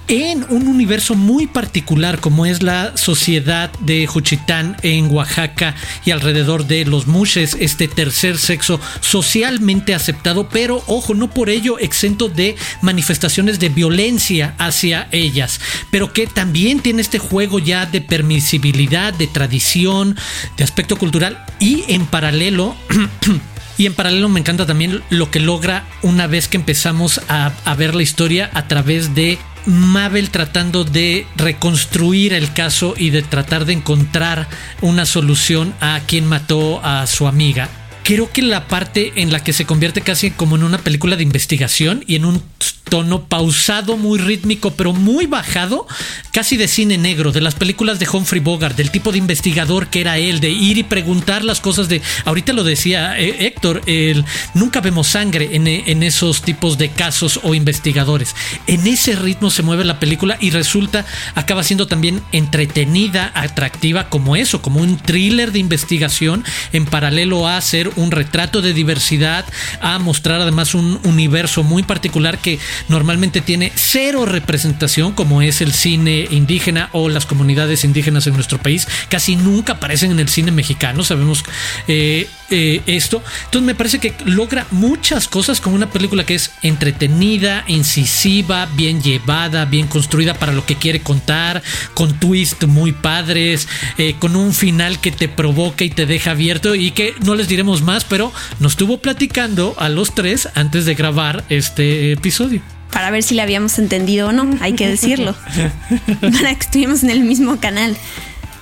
en 0.08 0.46
un 0.50 0.68
universo 0.68 1.16
muy 1.16 1.48
particular 1.48 2.20
como 2.20 2.46
es 2.46 2.62
la 2.62 2.96
sociedad 2.98 3.72
de 3.80 4.06
Juchitán 4.08 4.76
en 4.82 5.12
Oaxaca 5.12 5.76
y 6.06 6.12
alrededor 6.12 6.68
de 6.68 6.86
los 6.86 7.08
mushes, 7.08 7.56
este 7.60 7.88
tercer 7.88 8.38
sexo 8.38 8.80
socialmente 9.00 9.94
aceptado, 9.94 10.50
pero 10.50 10.84
ojo, 10.88 11.13
no 11.13 11.30
por 11.30 11.50
ello 11.50 11.80
exento 11.80 12.30
de 12.30 12.56
manifestaciones 12.82 13.60
de 13.60 13.70
violencia 13.70 14.56
hacia 14.58 15.08
ellas, 15.12 15.60
pero 15.92 16.13
que 16.13 16.28
también 16.28 16.80
tiene 16.80 17.02
este 17.02 17.20
juego 17.20 17.60
ya 17.60 17.86
de 17.86 18.02
permisibilidad, 18.02 19.13
de 19.13 19.28
tradición, 19.28 20.18
de 20.58 20.63
aspecto 20.63 20.98
cultural 20.98 21.44
y 21.60 21.84
en 21.88 22.06
paralelo... 22.06 22.76
Y 23.76 23.88
en 23.88 23.96
paralelo 23.96 24.30
me 24.30 24.39
encanta 24.39 24.68
también 24.68 25.02
lo 25.10 25.32
que 25.32 25.39
logra 25.39 25.84
una 26.04 26.28
vez 26.28 26.48
que 26.48 26.58
empezamos 26.58 27.20
a, 27.28 27.52
a, 27.66 27.74
ver 27.74 27.96
la 27.96 28.04
historia 28.04 28.52
a 28.54 28.68
través 28.68 29.16
de 29.16 29.39
Mabel 29.65 30.30
tratando 30.30 30.84
de 30.84 31.26
reconstruir 31.36 32.34
el 32.34 32.52
caso 32.54 32.95
y 32.97 33.10
de 33.10 33.21
tratar 33.21 33.65
de 33.65 33.73
encontrar 33.73 34.47
una 34.82 35.06
solución 35.06 35.73
a 35.80 36.02
quien 36.06 36.26
mató 36.26 36.84
a 36.84 37.08
su 37.08 37.28
amiga. 37.28 37.69
Creo 38.04 38.32
que 38.32 38.41
la 38.41 38.67
parte 38.67 39.13
en 39.15 39.32
la 39.32 39.41
que 39.41 39.54
se 39.54 39.65
convierte 39.65 40.02
casi 40.02 40.32
como 40.32 40.58
en 40.58 40.63
una 40.63 40.78
película 40.78 41.15
de 41.15 41.23
investigación 41.23 42.04
y 42.06 42.15
en 42.15 42.26
un 42.26 42.43
tono 42.84 43.24
pausado, 43.24 43.98
muy 43.98 44.19
rítmico, 44.19 44.72
pero 44.72 44.93
muy 44.93 45.26
bajado, 45.26 45.88
casi 46.32 46.58
de 46.58 46.67
cine 46.67 46.98
negro, 46.98 47.32
de 47.32 47.41
las 47.41 47.56
películas 47.56 48.00
de 48.00 48.08
Humphrey 48.08 48.41
Bogart, 48.41 48.76
del 48.76 48.91
tipo 48.91 49.12
de 49.12 49.17
investigador 49.17 49.88
que 49.88 50.02
era 50.02 50.17
él, 50.17 50.39
de 50.39 50.50
ir 50.50 50.78
y 50.78 50.84
preguntar 50.84 51.43
las 51.43 51.60
cosas 51.60 51.89
de, 51.89 52.02
ahorita 52.26 52.54
lo 52.54 52.63
decía 52.63 53.19
eh, 53.19 53.48
Héctor, 53.48 53.82
el, 53.86 54.26
nunca 54.54 54.82
vemos 54.82 55.08
sangre 55.08 55.50
en, 55.54 55.67
en, 55.67 56.04
esos 56.04 56.41
tipos 56.41 56.78
de 56.78 56.89
casos 56.89 57.39
o 57.43 57.56
investigadores. 57.56 58.36
En 58.67 58.86
ese 58.88 59.15
ritmo 59.15 59.50
se 59.50 59.63
mueve 59.63 59.86
la 59.86 60.00
película 60.00 60.38
y 60.39 60.52
resulta, 60.52 61.06
acaba 61.36 61.63
siendo 61.63 61.88
también 61.88 62.22
entretenida, 62.32 63.32
atractiva 63.34 64.10
como 64.10 64.36
eso, 64.36 64.62
como 64.62 64.82
un 64.82 64.98
thriller 64.98 65.52
de 65.52 65.60
investigación 65.60 66.43
en 66.74 66.86
paralelo 66.86 67.48
a 67.48 67.58
hacer 67.58 67.89
un 67.96 68.12
retrato 68.12 68.62
de 68.62 68.74
diversidad, 68.74 69.46
a 69.82 70.00
mostrar 70.00 70.41
además 70.41 70.76
un 70.76 71.00
universo 71.04 71.63
muy 71.63 71.84
particular 71.84 72.38
que 72.39 72.60
normalmente 72.88 73.41
tiene 73.41 73.71
cero 73.75 74.25
representación 74.25 75.13
como 75.13 75.41
es 75.41 75.62
el 75.62 75.73
cine 75.73 76.27
indígena 76.31 76.89
o 76.91 77.09
las 77.09 77.25
comunidades 77.25 77.83
indígenas 77.83 78.27
en 78.27 78.33
nuestro 78.33 78.57
país. 78.57 78.88
Casi 79.09 79.36
nunca 79.36 79.73
aparecen 79.73 80.12
en 80.12 80.19
el 80.19 80.29
cine 80.29 80.51
mexicano, 80.51 81.03
sabemos 81.03 81.43
eh, 81.88 82.27
eh, 82.49 82.81
esto. 82.86 83.23
Entonces 83.45 83.65
me 83.65 83.75
parece 83.75 83.99
que 83.99 84.13
logra 84.25 84.65
muchas 84.71 85.27
cosas 85.27 85.62
con 85.62 85.73
una 85.73 85.89
película 85.89 86.25
que 86.25 86.36
es 86.36 86.51
entretenida, 86.62 87.63
incisiva, 87.67 88.67
bien 88.75 89.01
llevada, 89.01 89.65
bien 89.65 89.88
construida 89.88 90.33
para 90.33 90.53
lo 90.53 90.65
que 90.65 90.75
quiere 90.75 91.01
contar, 91.01 91.62
con 91.93 92.19
twists 92.19 92.67
muy 92.67 92.91
padres, 92.91 93.67
eh, 93.97 94.15
con 94.19 94.36
un 94.36 94.53
final 94.53 94.99
que 94.99 95.12
te 95.12 95.29
provoca 95.29 95.83
y 95.83 95.89
te 95.89 96.05
deja 96.05 96.31
abierto 96.31 96.75
y 96.75 96.91
que 96.91 97.13
no 97.23 97.36
les 97.36 97.47
diremos 97.47 97.81
más, 97.81 98.03
pero 98.03 98.31
nos 98.59 98.73
estuvo 98.73 98.97
platicando 98.97 99.75
a 99.77 99.89
los 99.89 100.15
tres 100.15 100.49
antes 100.55 100.86
de 100.86 100.95
grabar 100.95 101.43
este 101.49 102.12
episodio 102.13 102.62
para 102.93 103.12
ver 103.12 103.23
si 103.23 103.36
le 103.36 103.41
habíamos 103.41 103.77
entendido 103.79 104.29
o 104.29 104.32
no, 104.32 104.47
hay 104.62 104.73
que 104.73 104.88
decirlo. 104.88 105.36
para 106.21 106.53
que 106.53 106.62
estuvimos 106.62 107.03
en 107.03 107.10
el 107.10 107.21
mismo 107.21 107.60
canal. 107.60 107.97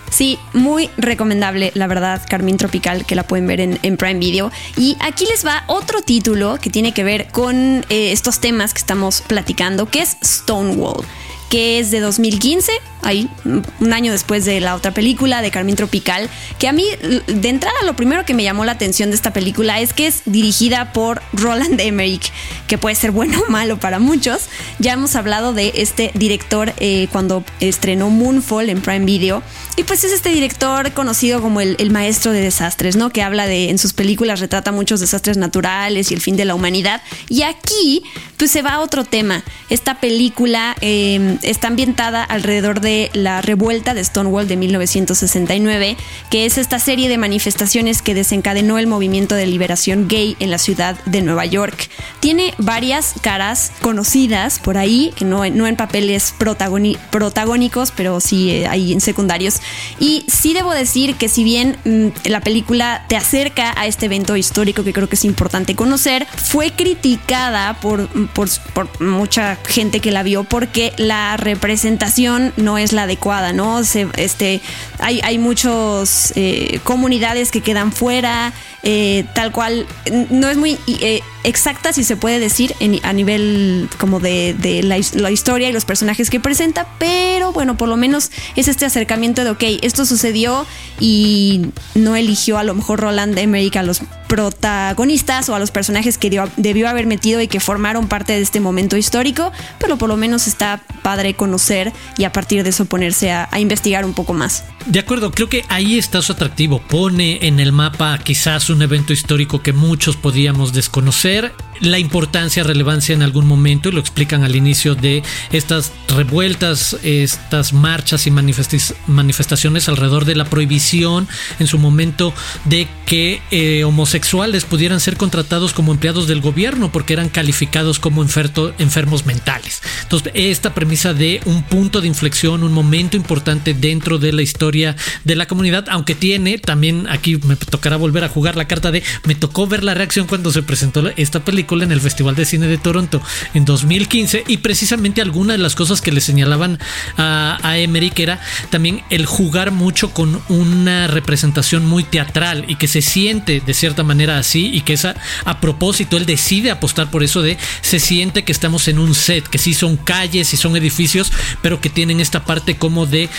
Sí, 0.09 0.37
muy 0.53 0.89
recomendable, 0.97 1.71
la 1.73 1.87
verdad, 1.87 2.21
Carmín 2.27 2.57
Tropical, 2.57 3.05
que 3.05 3.15
la 3.15 3.23
pueden 3.23 3.47
ver 3.47 3.61
en, 3.61 3.79
en, 3.81 3.95
Prime 3.95 4.19
Video. 4.19 4.51
Y 4.75 4.97
aquí 4.99 5.25
les 5.25 5.45
va 5.45 5.63
otro 5.67 6.01
título 6.01 6.57
que 6.61 6.69
tiene 6.69 6.93
que 6.93 7.03
ver 7.03 7.27
con 7.27 7.85
eh, 7.89 8.11
estos 8.11 8.39
temas 8.41 8.73
que 8.73 8.79
estamos 8.79 9.21
platicando, 9.21 9.89
que 9.89 10.01
es 10.01 10.17
Stonewall 10.23 11.05
que 11.51 11.79
es 11.79 11.91
de 11.91 11.99
2015, 11.99 12.71
ahí 13.01 13.29
un 13.43 13.93
año 13.93 14.13
después 14.13 14.45
de 14.45 14.61
la 14.61 14.73
otra 14.73 14.93
película 14.93 15.41
de 15.41 15.51
Carmín 15.51 15.75
Tropical, 15.75 16.29
que 16.57 16.69
a 16.69 16.71
mí 16.71 16.85
de 17.27 17.49
entrada 17.49 17.75
lo 17.85 17.93
primero 17.93 18.23
que 18.23 18.33
me 18.33 18.43
llamó 18.43 18.63
la 18.63 18.71
atención 18.71 19.09
de 19.09 19.17
esta 19.17 19.33
película 19.33 19.81
es 19.81 19.91
que 19.91 20.07
es 20.07 20.21
dirigida 20.25 20.93
por 20.93 21.21
Roland 21.33 21.77
Emmerich, 21.81 22.31
que 22.71 22.77
puede 22.77 22.95
ser 22.95 23.11
bueno 23.11 23.43
o 23.45 23.51
malo 23.51 23.81
para 23.81 23.99
muchos. 23.99 24.43
Ya 24.79 24.93
hemos 24.93 25.17
hablado 25.17 25.51
de 25.51 25.73
este 25.75 26.09
director 26.13 26.71
eh, 26.77 27.09
cuando 27.11 27.43
estrenó 27.59 28.09
Moonfall 28.09 28.69
en 28.69 28.79
Prime 28.79 29.03
Video. 29.03 29.43
Y 29.75 29.83
pues 29.83 30.05
es 30.05 30.13
este 30.13 30.29
director 30.29 30.93
conocido 30.93 31.41
como 31.41 31.59
el, 31.59 31.91
maestro 31.91 32.31
de 32.31 32.39
desastres, 32.39 32.95
¿no? 32.95 33.09
Que 33.09 33.23
habla 33.23 33.45
de, 33.45 33.69
en 33.69 33.77
sus 33.77 33.91
películas 33.91 34.39
retrata 34.39 34.71
muchos 34.71 35.01
desastres 35.01 35.35
naturales 35.35 36.11
y 36.11 36.13
el 36.13 36.21
fin 36.21 36.37
de 36.37 36.45
la 36.45 36.55
humanidad. 36.55 37.01
Y 37.27 37.41
aquí, 37.41 38.03
pues 38.37 38.51
se 38.51 38.61
va 38.61 38.75
a 38.75 38.79
otro 38.79 39.03
tema. 39.03 39.43
Esta 39.69 39.99
película 39.99 40.77
eh, 40.79 41.39
está 41.43 41.67
ambientada 41.67 42.23
alrededor 42.23 42.79
de 42.79 43.09
la 43.13 43.41
revuelta 43.41 43.93
de 43.93 44.03
Stonewall 44.03 44.47
de 44.47 44.55
1969, 44.55 45.97
que 46.29 46.45
es 46.45 46.57
esta 46.57 46.79
serie 46.79 47.09
de 47.09 47.17
manifestaciones 47.17 48.01
que 48.01 48.13
desencadenó 48.13 48.77
el 48.77 48.87
movimiento 48.87 49.35
de 49.35 49.45
liberación 49.47 50.07
gay 50.07 50.37
en 50.39 50.51
la 50.51 50.57
ciudad 50.57 50.97
de 51.05 51.21
Nueva 51.21 51.45
York. 51.45 51.89
Tiene 52.21 52.53
varias 52.65 53.13
caras 53.21 53.71
conocidas 53.81 54.59
por 54.59 54.77
ahí, 54.77 55.13
que 55.15 55.25
no, 55.25 55.47
no 55.49 55.67
en 55.67 55.75
papeles 55.75 56.33
protagónicos, 56.37 57.91
pero 57.91 58.19
sí 58.19 58.51
eh, 58.51 58.67
ahí 58.67 58.93
en 58.93 59.01
secundarios. 59.01 59.61
Y 59.99 60.25
sí 60.27 60.53
debo 60.53 60.71
decir 60.71 61.15
que 61.15 61.29
si 61.29 61.43
bien 61.43 61.77
mmm, 61.83 62.07
la 62.25 62.41
película 62.41 63.05
te 63.07 63.15
acerca 63.15 63.73
a 63.75 63.85
este 63.85 64.05
evento 64.05 64.35
histórico 64.35 64.83
que 64.83 64.93
creo 64.93 65.09
que 65.09 65.15
es 65.15 65.25
importante 65.25 65.75
conocer, 65.75 66.27
fue 66.35 66.71
criticada 66.71 67.79
por, 67.79 68.07
por, 68.29 68.49
por 68.73 69.01
mucha 69.01 69.57
gente 69.67 69.99
que 69.99 70.11
la 70.11 70.23
vio 70.23 70.43
porque 70.43 70.93
la 70.97 71.37
representación 71.37 72.53
no 72.57 72.77
es 72.77 72.93
la 72.93 73.03
adecuada, 73.03 73.53
¿no? 73.53 73.79
Este, 73.79 74.61
hay, 74.99 75.19
hay 75.23 75.37
muchas 75.37 76.33
eh, 76.35 76.79
comunidades 76.83 77.51
que 77.51 77.61
quedan 77.61 77.91
fuera, 77.91 78.53
eh, 78.83 79.25
tal 79.33 79.51
cual, 79.51 79.85
no 80.29 80.49
es 80.49 80.57
muy 80.57 80.77
eh, 80.87 81.21
exacta, 81.43 81.93
si 81.93 82.03
se 82.03 82.15
puede 82.15 82.39
decir, 82.39 82.50
en, 82.79 82.99
a 83.03 83.13
nivel 83.13 83.89
como 83.99 84.19
de, 84.19 84.53
de 84.53 84.83
la, 84.83 84.97
la, 85.13 85.31
historia 85.31 85.69
y 85.69 85.73
los 85.73 85.85
personajes 85.85 86.29
que 86.29 86.39
presenta, 86.39 86.87
pero 86.99 87.51
bueno, 87.51 87.77
por 87.77 87.87
lo 87.89 87.97
menos 87.97 88.31
es 88.55 88.67
este 88.67 88.85
acercamiento 88.85 89.43
de, 89.43 89.51
ok, 89.51 89.63
esto 89.81 90.05
sucedió 90.05 90.65
y 90.99 91.67
no 91.95 92.15
eligió 92.15 92.57
a 92.57 92.63
lo 92.63 92.75
mejor 92.75 92.99
Roland 92.99 93.37
Emmerich 93.37 93.75
a 93.77 93.83
los 93.83 94.01
protagonistas 94.31 95.49
o 95.49 95.55
a 95.55 95.59
los 95.59 95.71
personajes 95.71 96.17
que 96.17 96.29
debió 96.55 96.87
haber 96.87 97.05
metido 97.05 97.41
y 97.41 97.49
que 97.49 97.59
formaron 97.59 98.07
parte 98.07 98.31
de 98.31 98.39
este 98.39 98.61
momento 98.61 98.95
histórico, 98.95 99.51
pero 99.77 99.97
por 99.97 100.07
lo 100.07 100.15
menos 100.15 100.47
está 100.47 100.81
padre 101.03 101.33
conocer 101.33 101.91
y 102.17 102.23
a 102.23 102.31
partir 102.31 102.63
de 102.63 102.69
eso 102.69 102.85
ponerse 102.85 103.33
a, 103.33 103.49
a 103.51 103.59
investigar 103.59 104.05
un 104.05 104.13
poco 104.13 104.33
más. 104.33 104.63
De 104.85 104.99
acuerdo, 104.99 105.31
creo 105.31 105.49
que 105.49 105.65
ahí 105.67 105.99
está 105.99 106.21
su 106.21 106.31
atractivo. 106.31 106.81
Pone 106.81 107.45
en 107.45 107.59
el 107.59 107.73
mapa 107.73 108.17
quizás 108.19 108.69
un 108.69 108.81
evento 108.81 109.11
histórico 109.11 109.61
que 109.61 109.73
muchos 109.73 110.15
podíamos 110.15 110.71
desconocer, 110.71 111.53
la 111.81 111.99
importancia, 111.99 112.63
relevancia 112.63 113.13
en 113.13 113.23
algún 113.23 113.47
momento, 113.47 113.89
y 113.89 113.91
lo 113.91 113.99
explican 113.99 114.43
al 114.43 114.55
inicio 114.55 114.95
de 114.95 115.23
estas 115.51 115.91
revueltas, 116.07 116.95
estas 117.03 117.73
marchas 117.73 118.27
y 118.27 118.31
manifestaciones 118.31 119.89
alrededor 119.89 120.25
de 120.25 120.35
la 120.35 120.45
prohibición 120.45 121.27
en 121.59 121.67
su 121.67 121.79
momento 121.79 122.33
de 122.65 122.87
que 123.05 123.41
eh, 123.51 123.83
homosexuales 123.83 124.20
pudieran 124.69 124.99
ser 124.99 125.17
contratados 125.17 125.73
como 125.73 125.91
empleados 125.91 126.27
del 126.27 126.41
gobierno 126.41 126.91
porque 126.91 127.13
eran 127.13 127.29
calificados 127.29 127.99
como 127.99 128.23
enfermos 128.23 129.25
mentales. 129.25 129.81
Entonces, 130.03 130.31
esta 130.35 130.73
premisa 130.73 131.13
de 131.13 131.41
un 131.45 131.63
punto 131.63 132.01
de 132.01 132.07
inflexión, 132.07 132.63
un 132.63 132.73
momento 132.73 133.17
importante 133.17 133.73
dentro 133.73 134.17
de 134.17 134.33
la 134.33 134.41
historia 134.41 134.95
de 135.23 135.35
la 135.35 135.47
comunidad, 135.47 135.85
aunque 135.89 136.15
tiene 136.15 136.57
también 136.57 137.07
aquí 137.09 137.37
me 137.37 137.55
tocará 137.55 137.97
volver 137.97 138.23
a 138.23 138.29
jugar 138.29 138.55
la 138.55 138.65
carta 138.65 138.91
de 138.91 139.03
me 139.25 139.35
tocó 139.35 139.67
ver 139.67 139.83
la 139.83 139.93
reacción 139.93 140.27
cuando 140.27 140.51
se 140.51 140.63
presentó 140.63 141.07
esta 141.15 141.39
película 141.39 141.51
película 141.51 141.83
en 141.83 141.91
el 141.91 141.99
Festival 141.99 142.33
de 142.33 142.45
Cine 142.45 142.67
de 142.67 142.77
Toronto 142.77 143.21
en 143.53 143.65
2015 143.65 144.45
y 144.47 144.57
precisamente 144.57 145.21
alguna 145.21 145.51
de 145.51 145.59
las 145.59 145.75
cosas 145.75 146.01
que 146.01 146.13
le 146.13 146.21
señalaban 146.21 146.79
a, 147.17 147.59
a 147.61 147.77
Emmerich 147.77 148.17
era 148.19 148.39
también 148.69 149.03
el 149.09 149.25
jugar 149.25 149.71
mucho 149.71 150.13
con 150.13 150.41
una 150.47 151.07
representación 151.07 151.85
muy 151.85 152.05
teatral 152.05 152.63
y 152.69 152.77
que 152.77 152.87
se 152.87 153.01
siente 153.01 153.61
de 153.65 153.73
cierta 153.73 154.03
manera 154.03 154.10
así 154.19 154.71
y 154.73 154.81
que 154.81 154.93
esa 154.93 155.15
a 155.45 155.59
propósito 155.59 156.17
él 156.17 156.25
decide 156.25 156.71
apostar 156.71 157.09
por 157.09 157.23
eso 157.23 157.41
de 157.41 157.57
se 157.81 157.99
siente 157.99 158.43
que 158.43 158.51
estamos 158.51 158.87
en 158.87 158.99
un 158.99 159.15
set, 159.15 159.47
que 159.47 159.57
sí 159.57 159.73
son 159.73 159.97
calles 159.97 160.53
y 160.53 160.57
son 160.57 160.75
edificios, 160.75 161.31
pero 161.61 161.79
que 161.79 161.89
tienen 161.89 162.19
esta 162.19 162.43
parte 162.45 162.77
como 162.77 163.05
de 163.05 163.29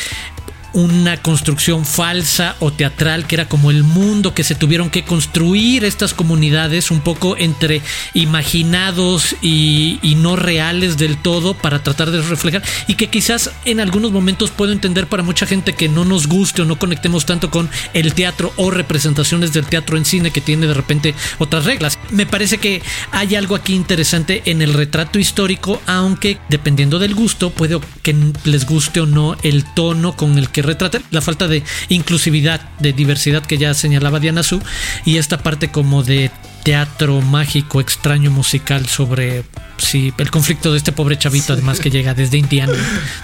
una 0.72 1.16
construcción 1.16 1.84
falsa 1.84 2.56
o 2.60 2.72
teatral 2.72 3.26
que 3.26 3.36
era 3.36 3.48
como 3.48 3.70
el 3.70 3.84
mundo 3.84 4.34
que 4.34 4.44
se 4.44 4.54
tuvieron 4.54 4.90
que 4.90 5.04
construir 5.04 5.84
estas 5.84 6.14
comunidades 6.14 6.90
un 6.90 7.00
poco 7.00 7.36
entre 7.36 7.82
imaginados 8.14 9.36
y, 9.42 10.00
no 10.22 10.36
reales 10.36 10.98
del 10.98 11.16
todo 11.16 11.54
para 11.54 11.82
tratar 11.82 12.10
de 12.10 12.22
reflejar 12.22 12.62
y 12.86 12.94
que 12.94 13.08
quizás 13.08 13.50
en 13.64 13.80
algunos 13.80 14.12
momentos 14.12 14.50
puedo 14.50 14.70
entender 14.70 15.08
para 15.08 15.24
mucha 15.24 15.46
gente 15.46 15.72
que 15.72 15.88
no 15.88 16.04
nos 16.04 16.28
guste 16.28 16.62
o 16.62 16.64
no 16.64 16.78
conectemos 16.78 17.26
tanto 17.26 17.50
con 17.50 17.68
el 17.92 18.14
teatro 18.14 18.52
o 18.56 18.70
representaciones 18.70 19.52
del 19.52 19.66
teatro 19.66 19.96
en 19.96 20.04
cine 20.04 20.30
que 20.30 20.40
tiene 20.40 20.68
de 20.68 20.74
repente 20.74 21.14
otras 21.38 21.64
reglas. 21.64 21.98
Me 22.10 22.26
parece 22.26 22.58
que 22.58 22.82
hay 23.10 23.34
algo 23.34 23.56
aquí 23.56 23.74
interesante 23.74 24.42
en 24.44 24.62
el 24.62 24.74
retrato 24.74 25.18
histórico, 25.18 25.82
aunque 25.86 26.38
dependiendo 26.48 26.98
del 26.98 27.14
gusto 27.14 27.50
puede 27.50 27.80
que 28.02 28.14
les 28.44 28.66
guste 28.66 29.00
o 29.00 29.06
no 29.06 29.36
el 29.42 29.64
tono 29.64 30.14
con 30.14 30.38
el 30.38 30.50
que 30.50 30.61
retrata 30.62 31.00
la 31.10 31.20
falta 31.20 31.48
de 31.48 31.62
inclusividad, 31.88 32.60
de 32.78 32.92
diversidad 32.92 33.44
que 33.44 33.58
ya 33.58 33.74
señalaba 33.74 34.20
Diana 34.20 34.42
Su 34.42 34.60
y 35.04 35.18
esta 35.18 35.38
parte 35.38 35.70
como 35.70 36.02
de 36.02 36.30
teatro 36.64 37.20
mágico, 37.20 37.80
extraño 37.80 38.30
musical 38.30 38.88
sobre 38.88 39.44
sí, 39.78 40.12
el 40.16 40.30
conflicto 40.30 40.72
de 40.72 40.78
este 40.78 40.92
pobre 40.92 41.18
chavito, 41.18 41.52
además 41.52 41.80
que 41.80 41.90
llega 41.90 42.14
desde 42.14 42.38
Indiana, 42.38 42.74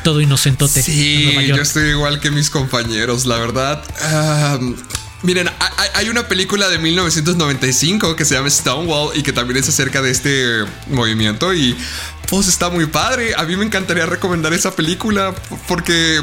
todo 0.02 0.20
inocentote. 0.20 0.82
Sí, 0.82 1.46
yo 1.46 1.56
estoy 1.56 1.90
igual 1.90 2.20
que 2.20 2.30
mis 2.30 2.50
compañeros, 2.50 3.26
la 3.26 3.36
verdad. 3.38 3.82
miren, 5.22 5.48
hay 5.94 6.08
una 6.08 6.28
película 6.28 6.68
de 6.68 6.78
1995 6.78 8.16
que 8.16 8.24
se 8.24 8.34
llama 8.34 8.50
Stonewall 8.50 9.16
y 9.16 9.22
que 9.22 9.32
también 9.32 9.58
es 9.58 9.68
acerca 9.68 10.02
de 10.02 10.10
este 10.10 10.64
movimiento 10.88 11.54
y 11.54 11.76
pues 12.28 12.48
está 12.48 12.70
muy 12.70 12.86
padre. 12.86 13.34
A 13.36 13.44
mí 13.44 13.56
me 13.56 13.64
encantaría 13.64 14.06
recomendar 14.06 14.52
esa 14.52 14.74
película 14.74 15.34
porque 15.66 16.20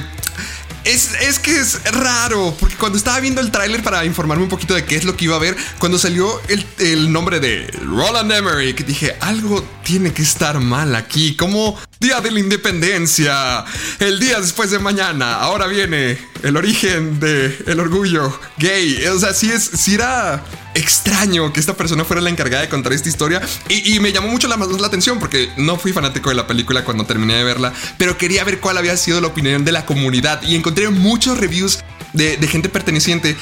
es, 0.85 1.39
que 1.39 1.59
es 1.59 1.83
raro, 1.91 2.55
porque 2.59 2.75
cuando 2.75 2.97
estaba 2.97 3.19
viendo 3.19 3.41
el 3.41 3.51
tráiler 3.51 3.83
para 3.83 4.05
informarme 4.05 4.43
un 4.43 4.49
poquito 4.49 4.75
de 4.75 4.85
qué 4.85 4.95
es 4.95 5.03
lo 5.03 5.17
que 5.17 5.25
iba 5.25 5.35
a 5.35 5.39
ver, 5.39 5.57
cuando 5.79 5.97
salió 5.97 6.39
el, 6.77 7.11
nombre 7.11 7.39
de 7.39 7.67
Roland 7.83 8.31
Emmerich, 8.31 8.85
dije, 8.85 9.15
algo 9.19 9.63
tiene 9.83 10.13
que 10.13 10.21
estar 10.21 10.59
mal 10.59 10.95
aquí, 10.95 11.35
como 11.35 11.77
Día 12.05 12.21
de 12.21 12.29
la 12.29 12.39
Independencia, 12.39 13.65
el 13.97 14.19
día 14.19 14.39
después 14.39 14.69
de 14.69 14.77
mañana, 14.77 15.37
ahora 15.39 15.65
viene 15.65 16.19
el 16.43 16.55
origen 16.55 17.19
de 17.19 17.57
el 17.65 17.79
orgullo 17.79 18.39
gay, 18.59 19.03
o 19.07 19.17
sea, 19.17 19.33
sí 19.33 19.49
es, 19.49 19.63
sí 19.63 19.95
era 19.95 20.43
extraño 20.75 21.51
que 21.51 21.59
esta 21.59 21.75
persona 21.75 22.05
fuera 22.05 22.21
la 22.21 22.29
encargada 22.29 22.61
de 22.61 22.69
contar 22.69 22.93
esta 22.93 23.09
historia. 23.09 23.41
Y, 23.69 23.99
me 24.01 24.11
llamó 24.11 24.27
mucho 24.27 24.47
la, 24.47 24.53
atención 24.85 25.17
porque 25.17 25.49
no 25.57 25.77
fui 25.77 25.93
fanático 25.93 26.29
de 26.29 26.35
la 26.35 26.45
película 26.45 26.83
cuando 26.83 27.07
terminé 27.07 27.37
de 27.37 27.43
verla, 27.43 27.73
pero 27.97 28.19
quería 28.19 28.43
ver 28.43 28.59
cuál 28.59 28.77
había 28.77 28.95
sido 28.97 29.19
la 29.19 29.25
opinión 29.25 29.65
de 29.65 29.71
la 29.71 29.87
comunidad. 29.87 30.43
Y 30.43 30.53
encontré 30.53 30.87
muchos 30.91 31.39
reviews 31.39 31.79
de 32.13 32.47
gente 32.47 32.69
perteneciente 32.69 33.35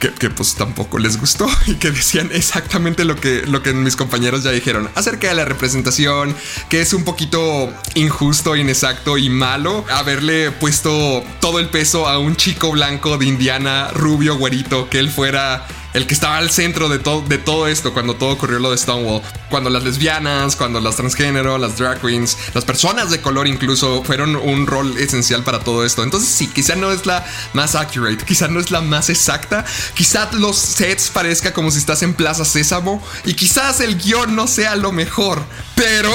que, 0.00 0.30
pues 0.30 0.54
tampoco 0.54 0.98
les 0.98 1.18
gustó 1.18 1.48
y 1.66 1.74
que 1.74 1.90
decían 1.90 2.30
exactamente 2.32 3.04
lo 3.04 3.16
que, 3.16 3.42
lo 3.46 3.62
que 3.62 3.72
mis 3.72 3.96
compañeros 3.96 4.42
ya 4.42 4.50
dijeron 4.50 4.88
acerca 4.94 5.28
de 5.28 5.34
la 5.34 5.44
representación, 5.44 6.34
que 6.68 6.80
es 6.80 6.92
un 6.94 7.04
poquito 7.04 7.72
injusto, 7.94 8.56
inexacto 8.56 9.18
y 9.18 9.28
malo 9.28 9.84
haberle 9.90 10.50
puesto 10.50 11.22
todo 11.40 11.58
el 11.58 11.68
peso 11.68 12.08
a 12.08 12.18
un 12.18 12.36
chico 12.36 12.72
blanco 12.72 13.18
de 13.18 13.26
Indiana, 13.26 13.88
rubio, 13.92 14.36
güerito, 14.36 14.88
que 14.88 14.98
él 14.98 15.10
fuera 15.10 15.66
el 15.92 16.06
que 16.06 16.14
estaba 16.14 16.36
al 16.38 16.50
centro 16.50 16.88
de, 16.88 16.98
todo 16.98 17.66
esto 17.66 17.92
cuando 17.92 18.14
todo 18.14 18.30
ocurrió 18.30 18.58
lo 18.58 18.70
de 18.70 18.78
Stonewall. 18.78 19.22
Cuando 19.48 19.70
las 19.70 19.82
lesbianas, 19.82 20.56
cuando 20.56 20.80
las 20.80 20.96
transgénero, 20.96 21.58
las 21.58 21.76
drag 21.76 22.00
queens, 22.00 22.36
las 22.54 22.64
personas 22.64 23.10
de 23.10 23.20
color 23.20 23.48
incluso 23.48 24.04
fueron 24.04 24.36
un 24.36 24.66
rol 24.66 24.96
esencial 24.98 25.42
para 25.42 25.60
todo 25.60 25.84
esto. 25.84 26.02
Entonces 26.04 26.28
sí, 26.30 26.46
quizá 26.46 26.76
no 26.76 26.92
es 26.92 27.06
la 27.06 27.24
más 27.52 27.74
accurate, 27.74 28.24
quizá 28.24 28.48
no 28.48 28.60
es 28.60 28.70
la 28.70 28.80
más 28.80 29.10
exacta, 29.10 29.64
quizá 29.94 30.30
los 30.32 30.56
sets 30.56 31.10
parezca 31.10 31.52
como 31.52 31.70
si 31.70 31.78
estás 31.78 32.02
en 32.02 32.14
Plaza 32.14 32.44
Sésamo 32.44 33.02
y 33.24 33.34
quizás 33.34 33.80
el 33.80 33.96
guion 33.96 34.36
no 34.36 34.46
sea 34.46 34.76
lo 34.76 34.92
mejor, 34.92 35.42
pero... 35.74 36.12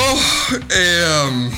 Eh, 0.70 1.52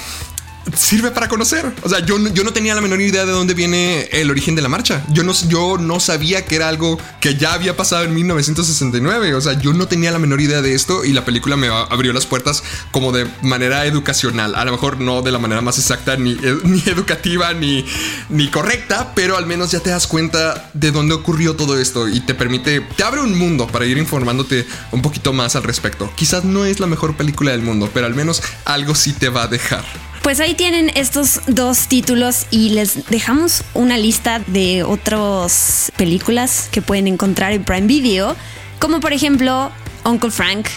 sirve 0.75 1.11
para 1.11 1.27
conocer. 1.27 1.71
O 1.83 1.89
sea, 1.89 1.99
yo, 1.99 2.17
yo 2.29 2.43
no 2.43 2.53
tenía 2.53 2.75
la 2.75 2.81
menor 2.81 3.01
idea 3.01 3.25
de 3.25 3.31
dónde 3.31 3.53
viene 3.53 4.09
el 4.11 4.29
origen 4.29 4.55
de 4.55 4.61
la 4.61 4.69
marcha. 4.69 5.03
Yo 5.09 5.23
no, 5.23 5.33
yo 5.47 5.77
no 5.77 5.99
sabía 5.99 6.45
que 6.45 6.55
era 6.55 6.67
algo 6.67 6.99
que 7.19 7.35
ya 7.35 7.53
había 7.53 7.75
pasado 7.77 8.03
en 8.03 8.13
1969. 8.13 9.33
O 9.35 9.41
sea, 9.41 9.53
yo 9.53 9.73
no 9.73 9.87
tenía 9.87 10.11
la 10.11 10.19
menor 10.19 10.41
idea 10.41 10.61
de 10.61 10.73
esto 10.73 11.05
y 11.05 11.13
la 11.13 11.25
película 11.25 11.55
me 11.55 11.67
abrió 11.67 12.13
las 12.13 12.25
puertas 12.25 12.63
como 12.91 13.11
de 13.11 13.27
manera 13.41 13.85
educacional. 13.85 14.55
A 14.55 14.65
lo 14.65 14.71
mejor 14.71 14.99
no 14.99 15.21
de 15.21 15.31
la 15.31 15.39
manera 15.39 15.61
más 15.61 15.77
exacta, 15.77 16.15
ni, 16.17 16.35
ni 16.63 16.83
educativa, 16.87 17.53
ni, 17.53 17.85
ni 18.29 18.49
correcta, 18.49 19.13
pero 19.15 19.37
al 19.37 19.45
menos 19.45 19.71
ya 19.71 19.79
te 19.79 19.89
das 19.89 20.07
cuenta 20.07 20.69
de 20.73 20.91
dónde 20.91 21.13
ocurrió 21.13 21.55
todo 21.55 21.79
esto 21.79 22.07
y 22.07 22.19
te 22.21 22.33
permite, 22.33 22.81
te 22.81 23.03
abre 23.03 23.21
un 23.21 23.37
mundo 23.37 23.67
para 23.67 23.85
ir 23.85 23.97
informándote 23.97 24.65
un 24.91 25.01
poquito 25.01 25.33
más 25.33 25.55
al 25.55 25.63
respecto. 25.63 26.11
Quizás 26.15 26.43
no 26.43 26.65
es 26.65 26.79
la 26.79 26.87
mejor 26.87 27.15
película 27.15 27.51
del 27.51 27.61
mundo, 27.61 27.89
pero 27.93 28.05
al 28.05 28.15
menos 28.15 28.41
algo 28.65 28.95
sí 28.95 29.13
te 29.13 29.29
va 29.29 29.43
a 29.43 29.47
dejar. 29.47 29.83
Pues 30.27 30.41
ahí 30.41 30.55
tienen 30.55 30.91
estos 30.93 31.39
dos 31.47 31.87
títulos 31.87 32.47
y 32.51 32.71
les 32.71 33.07
dejamos 33.07 33.63
una 33.73 33.97
lista 33.97 34.39
de 34.39 34.83
otras 34.83 35.89
películas 35.95 36.67
que 36.69 36.81
pueden 36.81 37.07
encontrar 37.07 37.53
en 37.53 37.63
Prime 37.63 37.87
Video, 37.87 38.35
como 38.77 38.99
por 38.99 39.13
ejemplo 39.13 39.71
Uncle 40.03 40.29
Frank, 40.29 40.67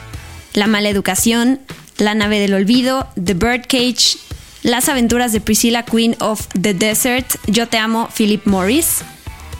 La 0.52 0.68
mala 0.68 0.88
educación, 0.88 1.58
La 1.98 2.14
nave 2.14 2.38
del 2.38 2.54
olvido, 2.54 3.08
The 3.20 3.34
Birdcage, 3.34 4.18
Las 4.62 4.88
aventuras 4.88 5.32
de 5.32 5.40
Priscilla 5.40 5.82
Queen 5.82 6.14
of 6.20 6.46
the 6.52 6.72
Desert, 6.72 7.26
Yo 7.48 7.66
te 7.66 7.76
amo, 7.76 8.08
Philip 8.16 8.46
Morris, 8.46 8.98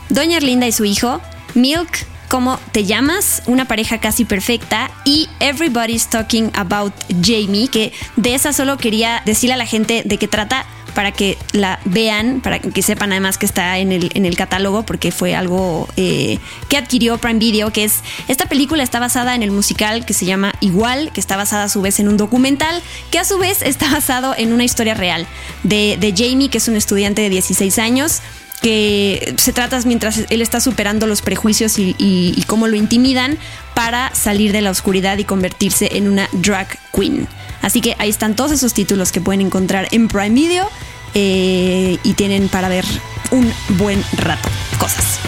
Doña 0.09 0.37
Erlinda 0.37 0.69
y 0.69 0.73
su 0.73 0.85
hijo, 0.85 1.21
Milk, 1.55 2.07
cómo 2.31 2.61
te 2.71 2.85
llamas, 2.85 3.43
una 3.47 3.65
pareja 3.65 3.99
casi 3.99 4.25
perfecta 4.25 4.89
y 5.05 5.29
Everybody's 5.41 6.07
Talking 6.07 6.53
About 6.55 6.95
Jamie, 7.21 7.67
que 7.67 7.93
de 8.15 8.37
esa 8.37 8.53
solo 8.53 8.79
quería 8.79 9.21
decirle 9.27 9.55
a 9.55 9.57
la 9.57 9.67
gente 9.67 10.05
de 10.05 10.17
qué 10.17 10.29
trata 10.29 10.65
para 10.95 11.11
que 11.11 11.37
la 11.53 11.81
vean, 11.85 12.41
para 12.41 12.61
que 12.61 12.83
sepan 12.83 13.11
además 13.11 13.37
que 13.37 13.47
está 13.47 13.79
en 13.79 13.91
el, 13.91 14.13
en 14.15 14.27
el 14.27 14.37
catálogo, 14.37 14.85
porque 14.85 15.11
fue 15.11 15.35
algo 15.35 15.89
eh, 15.97 16.39
que 16.69 16.77
adquirió 16.77 17.19
Prime 17.19 17.41
Video, 17.41 17.73
que 17.73 17.83
es, 17.83 18.01
esta 18.29 18.47
película 18.47 18.85
está 18.85 19.01
basada 19.01 19.35
en 19.35 19.43
el 19.43 19.51
musical 19.51 20.07
que 20.07 20.15
se 20.15 20.25
llama 20.25 20.53
Igual, 20.61 21.11
que 21.13 21.21
está 21.21 21.37
basada 21.37 21.65
a 21.65 21.69
su 21.69 21.83
vez 21.83 21.99
en 21.99 22.09
un 22.09 22.17
documental, 22.17 22.81
que 23.11 23.19
a 23.19 23.25
su 23.25 23.39
vez 23.39 23.61
está 23.63 23.91
basado 23.91 24.35
en 24.39 24.53
una 24.53 24.63
historia 24.63 24.95
real 24.95 25.27
de, 25.65 25.97
de 25.99 26.15
Jamie, 26.17 26.49
que 26.49 26.59
es 26.59 26.69
un 26.69 26.77
estudiante 26.77 27.23
de 27.23 27.31
16 27.31 27.79
años 27.81 28.23
que 28.61 29.35
se 29.39 29.53
trata 29.53 29.81
mientras 29.85 30.21
él 30.29 30.43
está 30.43 30.61
superando 30.61 31.07
los 31.07 31.23
prejuicios 31.23 31.79
y, 31.79 32.45
cómo 32.47 32.67
lo 32.67 32.77
intimidan 32.77 33.39
para 33.75 34.15
salir 34.15 34.53
de 34.53 34.61
la 34.61 34.71
oscuridad 34.71 35.19
y 35.19 35.25
convertirse 35.25 35.97
en 35.97 36.09
una 36.09 36.29
drag 36.33 36.79
queen. 36.93 37.29
Así 37.63 37.81
que 37.81 37.95
ahí 37.99 38.11
están 38.11 38.35
todos 38.35 38.53
esos 38.53 38.75
títulos 38.75 39.13
que 39.13 39.21
pueden 39.21 39.41
encontrar 39.41 39.89
en 39.93 40.09
Prime 40.09 40.31
Video 40.31 40.69
eh, 41.15 41.99
y 42.03 42.15
tienen 42.15 42.49
para 42.49 42.69
ver 42.69 42.85
un 43.31 43.53
buen 43.79 44.03
rato 44.17 44.49
cosas. 44.79 45.21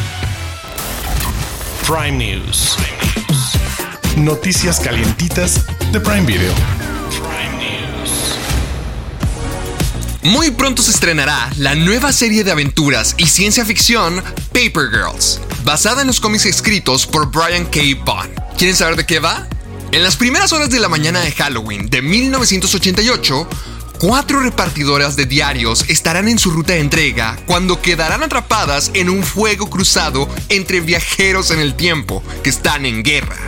Prime 1.87 2.13
News. 2.13 2.77
Noticias 4.17 4.81
calientitas 4.81 5.67
de 5.93 6.01
Prime 6.01 6.27
Video. 6.27 6.53
Muy 10.23 10.53
pronto 10.53 10.83
se 10.83 10.93
estrenará 10.93 11.51
la 11.57 11.75
nueva 11.75 12.13
serie 12.13 12.45
de 12.45 12.53
aventuras 12.53 13.17
y 13.19 13.27
ciencia 13.27 13.65
ficción 13.65 14.23
Paper 14.53 14.89
Girls, 14.89 15.41
basada 15.65 16.03
en 16.03 16.07
los 16.07 16.21
cómics 16.21 16.47
escritos 16.47 17.09
por 17.09 17.29
Brian 17.33 17.67
K. 17.67 17.81
Vaughan. 18.05 18.31
¿Quieren 18.57 18.77
saber 18.77 18.95
de 18.95 19.05
qué 19.05 19.19
va? 19.19 19.49
En 19.91 20.05
las 20.05 20.17
primeras 20.17 20.53
horas 20.53 20.71
de 20.71 20.79
la 20.79 20.89
mañana 20.89 21.19
de 21.19 21.33
Halloween 21.33 21.91
de 21.91 22.03
1988, 22.03 23.49
cuatro 23.99 24.39
repartidoras 24.39 25.17
de 25.17 25.27
diarios 25.27 25.87
estarán 25.89 26.29
en 26.29 26.39
su 26.39 26.53
ruta 26.53 26.75
de 26.75 26.81
entrega 26.81 27.37
cuando 27.47 27.83
quedarán 27.83 28.23
atrapadas 28.23 28.93
en 28.95 29.11
un 29.11 29.25
fuego 29.25 29.69
cruzado 29.71 30.29
entre 30.51 30.81
viajeros 30.81 31.51
en 31.51 31.59
el 31.59 31.75
tiempo 31.75 32.23
que 32.45 32.51
están 32.51 32.87
en 32.87 33.03
guerra, 33.03 33.39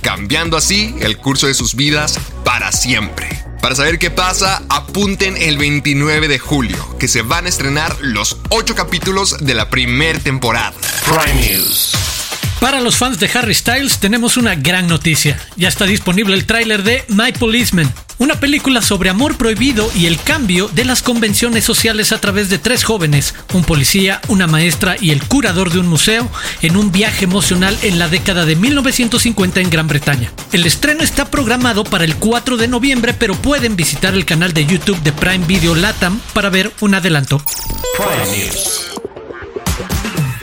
cambiando 0.00 0.56
así 0.56 0.94
el 1.00 1.16
curso 1.16 1.48
de 1.48 1.54
sus 1.54 1.74
vidas 1.74 2.20
para 2.44 2.70
siempre. 2.70 3.39
Para 3.60 3.74
saber 3.74 3.98
qué 3.98 4.10
pasa, 4.10 4.62
apunten 4.70 5.36
el 5.36 5.58
29 5.58 6.28
de 6.28 6.38
julio, 6.38 6.96
que 6.98 7.08
se 7.08 7.22
van 7.22 7.44
a 7.44 7.48
estrenar 7.50 7.94
los 8.00 8.38
8 8.48 8.74
capítulos 8.74 9.36
de 9.40 9.54
la 9.54 9.68
primera 9.68 10.18
temporada. 10.18 10.72
Prime 11.04 11.46
News. 11.46 12.19
Para 12.60 12.82
los 12.82 12.96
fans 12.96 13.18
de 13.18 13.30
Harry 13.32 13.54
Styles 13.54 14.00
tenemos 14.00 14.36
una 14.36 14.54
gran 14.54 14.86
noticia. 14.86 15.38
Ya 15.56 15.68
está 15.68 15.86
disponible 15.86 16.34
el 16.34 16.44
tráiler 16.44 16.82
de 16.82 17.06
My 17.08 17.32
Policeman, 17.32 17.90
una 18.18 18.38
película 18.38 18.82
sobre 18.82 19.08
amor 19.08 19.38
prohibido 19.38 19.90
y 19.96 20.04
el 20.04 20.20
cambio 20.20 20.68
de 20.68 20.84
las 20.84 21.02
convenciones 21.02 21.64
sociales 21.64 22.12
a 22.12 22.20
través 22.20 22.50
de 22.50 22.58
tres 22.58 22.84
jóvenes, 22.84 23.34
un 23.54 23.64
policía, 23.64 24.20
una 24.28 24.46
maestra 24.46 24.96
y 25.00 25.10
el 25.10 25.24
curador 25.24 25.72
de 25.72 25.78
un 25.78 25.88
museo, 25.88 26.30
en 26.60 26.76
un 26.76 26.92
viaje 26.92 27.24
emocional 27.24 27.78
en 27.80 27.98
la 27.98 28.08
década 28.08 28.44
de 28.44 28.56
1950 28.56 29.60
en 29.60 29.70
Gran 29.70 29.88
Bretaña. 29.88 30.30
El 30.52 30.66
estreno 30.66 31.02
está 31.02 31.30
programado 31.30 31.82
para 31.84 32.04
el 32.04 32.16
4 32.16 32.58
de 32.58 32.68
noviembre, 32.68 33.14
pero 33.14 33.34
pueden 33.36 33.74
visitar 33.74 34.12
el 34.12 34.26
canal 34.26 34.52
de 34.52 34.66
YouTube 34.66 35.00
de 35.02 35.12
Prime 35.12 35.46
Video 35.46 35.74
Latam 35.74 36.20
para 36.34 36.50
ver 36.50 36.70
un 36.80 36.94
adelanto. 36.94 37.42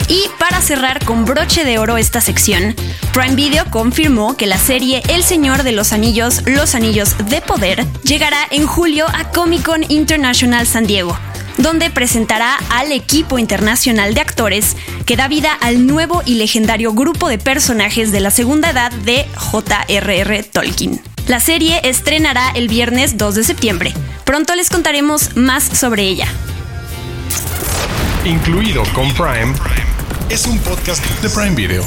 Y 0.08 0.24
para 0.38 0.62
cerrar 0.62 1.04
con 1.04 1.26
broche 1.26 1.64
de 1.64 1.78
oro 1.78 1.98
esta 1.98 2.22
sección, 2.22 2.74
Prime 3.12 3.34
Video 3.34 3.66
confirmó 3.70 4.38
que 4.38 4.46
la 4.46 4.56
serie 4.56 5.02
El 5.08 5.22
Señor 5.22 5.64
de 5.64 5.72
los 5.72 5.92
Anillos, 5.92 6.42
Los 6.46 6.74
Anillos 6.74 7.14
de 7.28 7.42
Poder, 7.42 7.84
llegará 8.04 8.38
en 8.50 8.66
julio 8.66 9.06
a 9.06 9.30
Comic 9.30 9.64
Con 9.64 9.84
International 9.90 10.66
San 10.66 10.86
Diego, 10.86 11.18
donde 11.58 11.90
presentará 11.90 12.56
al 12.70 12.90
equipo 12.92 13.38
internacional 13.38 14.14
de 14.14 14.22
actores 14.22 14.76
que 15.04 15.16
da 15.16 15.28
vida 15.28 15.52
al 15.60 15.86
nuevo 15.86 16.22
y 16.24 16.36
legendario 16.36 16.94
grupo 16.94 17.28
de 17.28 17.36
personajes 17.36 18.10
de 18.10 18.20
la 18.20 18.30
segunda 18.30 18.70
edad 18.70 18.90
de 18.90 19.26
J.R.R. 19.36 20.42
Tolkien. 20.44 21.02
La 21.26 21.40
serie 21.40 21.82
estrenará 21.84 22.50
el 22.54 22.68
viernes 22.68 23.18
2 23.18 23.34
de 23.34 23.44
septiembre. 23.44 23.92
Pronto 24.24 24.54
les 24.54 24.70
contaremos 24.70 25.36
más 25.36 25.64
sobre 25.64 26.04
ella. 26.04 26.26
Incluido 28.24 28.82
con 28.94 29.12
Prime, 29.12 29.52
es 30.30 30.46
un 30.46 30.58
podcast 30.60 31.04
de 31.22 31.28
Prime 31.30 31.54
Video. 31.54 31.84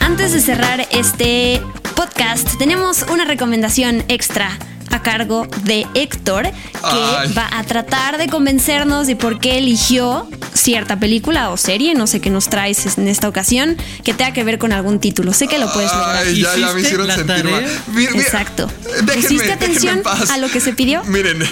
Antes 0.00 0.32
de 0.32 0.40
cerrar 0.40 0.86
este 0.90 1.60
podcast, 1.96 2.56
tenemos 2.58 3.04
una 3.10 3.24
recomendación 3.24 4.04
extra 4.08 4.56
a 4.90 5.02
cargo 5.02 5.46
de 5.64 5.86
Héctor, 5.94 6.44
que 6.44 6.52
Ay. 6.82 7.32
va 7.32 7.48
a 7.52 7.64
tratar 7.64 8.16
de 8.16 8.28
convencernos 8.28 9.06
de 9.08 9.16
por 9.16 9.40
qué 9.40 9.58
eligió 9.58 10.28
cierta 10.54 10.98
película 11.00 11.50
o 11.50 11.56
serie, 11.56 11.94
no 11.94 12.06
sé 12.06 12.20
qué 12.20 12.30
nos 12.30 12.48
traes 12.48 12.96
en 12.96 13.08
esta 13.08 13.28
ocasión, 13.28 13.76
que 14.04 14.14
tenga 14.14 14.32
que 14.32 14.44
ver 14.44 14.58
con 14.58 14.72
algún 14.72 15.00
título. 15.00 15.32
Sé 15.32 15.48
que 15.48 15.58
lo 15.58 15.72
puedes 15.72 15.92
lograr. 15.92 16.16
Ay, 16.24 16.40
ya, 16.40 16.56
ya 16.56 16.72
me 16.72 16.80
¿Hiciste 16.80 16.80
hicieron 17.02 17.06
sentir 17.10 17.44
mal. 17.44 17.64
Mira, 17.88 18.10
mira, 18.12 18.22
Exacto. 18.22 18.68
déjenme- 18.68 19.14
¿Pusiste 19.14 19.34
déjenme 19.34 19.52
atención 19.52 20.02
a 20.30 20.38
lo 20.38 20.48
que 20.48 20.60
se 20.60 20.72
pidió? 20.74 21.02
Miren, 21.04 21.42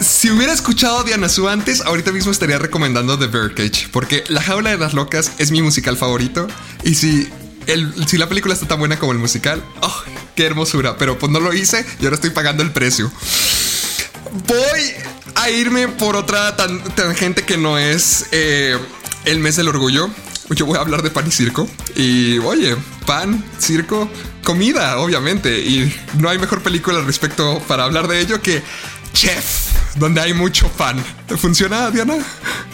si 0.00 0.30
hubiera 0.30 0.52
escuchado 0.52 0.98
a 1.00 1.02
Diana 1.04 1.28
Su 1.28 1.48
antes, 1.48 1.80
ahorita 1.82 2.12
mismo 2.12 2.32
estaría 2.32 2.58
recomendando 2.58 3.18
The 3.18 3.26
Birdcage, 3.26 3.88
porque 3.92 4.24
La 4.28 4.42
Jaula 4.42 4.70
de 4.70 4.78
las 4.78 4.94
Locas 4.94 5.32
es 5.38 5.50
mi 5.50 5.62
musical 5.62 5.96
favorito. 5.96 6.46
Y 6.82 6.94
si, 6.94 7.28
el, 7.66 7.92
si 8.06 8.18
la 8.18 8.28
película 8.28 8.54
está 8.54 8.66
tan 8.66 8.78
buena 8.78 8.98
como 8.98 9.12
el 9.12 9.18
musical, 9.18 9.62
¡oh, 9.80 10.02
qué 10.34 10.46
hermosura! 10.46 10.96
Pero 10.98 11.18
pues 11.18 11.30
no 11.32 11.40
lo 11.40 11.52
hice 11.52 11.84
y 12.00 12.04
ahora 12.04 12.16
estoy 12.16 12.30
pagando 12.30 12.62
el 12.62 12.70
precio. 12.72 13.10
Voy 14.46 14.80
a 15.36 15.50
irme 15.50 15.88
por 15.88 16.16
otra 16.16 16.56
tan- 16.56 16.82
tangente 16.94 17.44
que 17.44 17.56
no 17.56 17.78
es 17.78 18.26
eh, 18.32 18.76
el 19.24 19.38
mes 19.38 19.56
del 19.56 19.68
orgullo. 19.68 20.10
Yo 20.50 20.66
voy 20.66 20.76
a 20.76 20.80
hablar 20.82 21.02
de 21.02 21.10
pan 21.10 21.26
y 21.26 21.30
circo. 21.30 21.68
Y 21.96 22.38
oye, 22.38 22.76
pan, 23.06 23.42
circo, 23.58 24.10
comida, 24.42 24.98
obviamente. 24.98 25.60
Y 25.60 25.94
no 26.18 26.28
hay 26.28 26.38
mejor 26.38 26.62
película 26.62 26.98
al 26.98 27.06
respecto 27.06 27.62
para 27.66 27.84
hablar 27.84 28.08
de 28.08 28.20
ello 28.20 28.42
que 28.42 28.62
Chef, 29.14 29.68
donde 29.94 30.20
hay 30.20 30.34
mucho 30.34 30.68
pan. 30.72 31.02
¿Funciona, 31.38 31.90
Diana? 31.90 32.14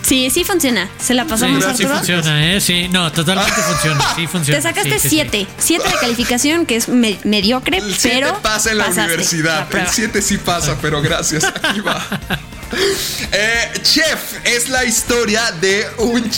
Sí, 0.02 0.30
sí 0.30 0.42
funciona. 0.42 0.88
¿Se 0.98 1.14
la 1.14 1.22
Sí, 1.24 1.28
pasamos, 1.28 1.62
sí 1.62 1.70
Arturo? 1.70 1.94
funciona, 1.96 2.46
¿eh? 2.54 2.60
Sí, 2.60 2.88
no, 2.88 3.12
totalmente 3.12 3.52
funciona. 3.60 4.04
Sí 4.16 4.26
funciona. 4.26 4.58
Te 4.58 4.62
sacaste 4.62 4.90
Sí, 4.98 4.98
sí, 5.00 5.08
sí. 5.10 5.16
7. 5.16 5.46
7 5.58 5.88
de 5.88 5.94
calificación, 6.00 6.66
que 6.66 6.76
es 6.76 6.88
me- 6.88 7.18
mediocre, 7.24 7.76
El 7.78 7.94
7 7.94 8.20
pero. 8.24 8.38
pasa 8.42 8.70
en 8.72 8.78
la 8.78 8.84
pasaste 8.86 9.00
la 9.02 9.06
universidad. 9.14 9.60
El 9.60 9.66
prueba. 9.68 9.92
7 9.92 10.22
sí 10.22 10.38
pasa, 10.38 10.76
pero 10.82 11.00
gracias. 11.02 11.44
Aquí 11.44 11.80
va. 11.80 12.02
Eh, 13.32 13.72
chef 13.82 14.44
es 14.44 14.68
la 14.68 14.84
historia 14.84 15.52
de 15.60 15.86
un, 15.98 16.28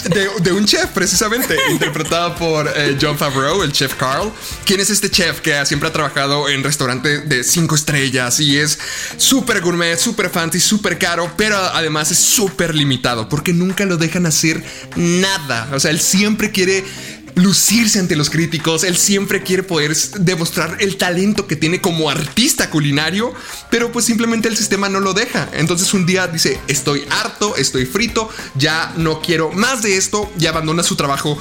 de, 0.42 0.52
un 0.52 0.66
chef, 0.66 0.86
precisamente, 0.88 1.56
interpretado 1.70 2.34
por 2.36 2.70
eh, 2.76 2.98
John 3.00 3.16
Favreau, 3.16 3.62
el 3.62 3.72
chef 3.72 3.94
Carl. 3.94 4.30
¿Quién 4.66 4.78
es 4.80 4.90
este 4.90 5.10
chef 5.10 5.40
que 5.40 5.64
siempre 5.64 5.88
ha 5.88 5.92
trabajado 5.92 6.50
en 6.50 6.62
restaurantes 6.62 7.26
de 7.28 7.44
cinco 7.44 7.76
estrellas 7.76 8.40
y 8.40 8.58
es 8.58 8.78
súper 9.16 9.62
gourmet, 9.62 9.98
súper 9.98 10.28
fancy, 10.28 10.60
súper 10.60 10.98
caro, 10.98 11.32
pero 11.36 11.56
además 11.56 12.10
es 12.10 12.18
súper 12.18 12.74
limitado 12.74 13.26
porque 13.28 13.54
nunca 13.54 13.86
lo 13.86 13.96
dejan 13.96 14.26
hacer 14.26 14.62
nada? 14.96 15.70
O 15.72 15.80
sea, 15.80 15.90
él 15.92 16.00
siempre 16.00 16.50
quiere 16.50 16.84
lucirse 17.34 17.98
ante 17.98 18.16
los 18.16 18.30
críticos. 18.30 18.84
Él 18.84 18.96
siempre 18.96 19.42
quiere 19.42 19.62
poder 19.62 19.96
demostrar 20.20 20.76
el 20.80 20.96
talento 20.96 21.46
que 21.46 21.56
tiene 21.56 21.80
como 21.80 22.10
artista 22.10 22.70
culinario, 22.70 23.32
pero 23.70 23.92
pues 23.92 24.04
simplemente 24.04 24.48
el 24.48 24.56
sistema 24.56 24.88
no 24.88 25.00
lo 25.00 25.14
deja. 25.14 25.48
Entonces 25.54 25.92
un 25.94 26.06
día 26.06 26.26
dice, 26.28 26.58
estoy 26.68 27.04
harto, 27.10 27.56
estoy 27.56 27.86
frito, 27.86 28.28
ya 28.54 28.92
no 28.96 29.20
quiero 29.20 29.50
más 29.50 29.82
de 29.82 29.96
esto 29.96 30.30
y 30.38 30.46
abandona 30.46 30.82
su 30.82 30.96
trabajo 30.96 31.38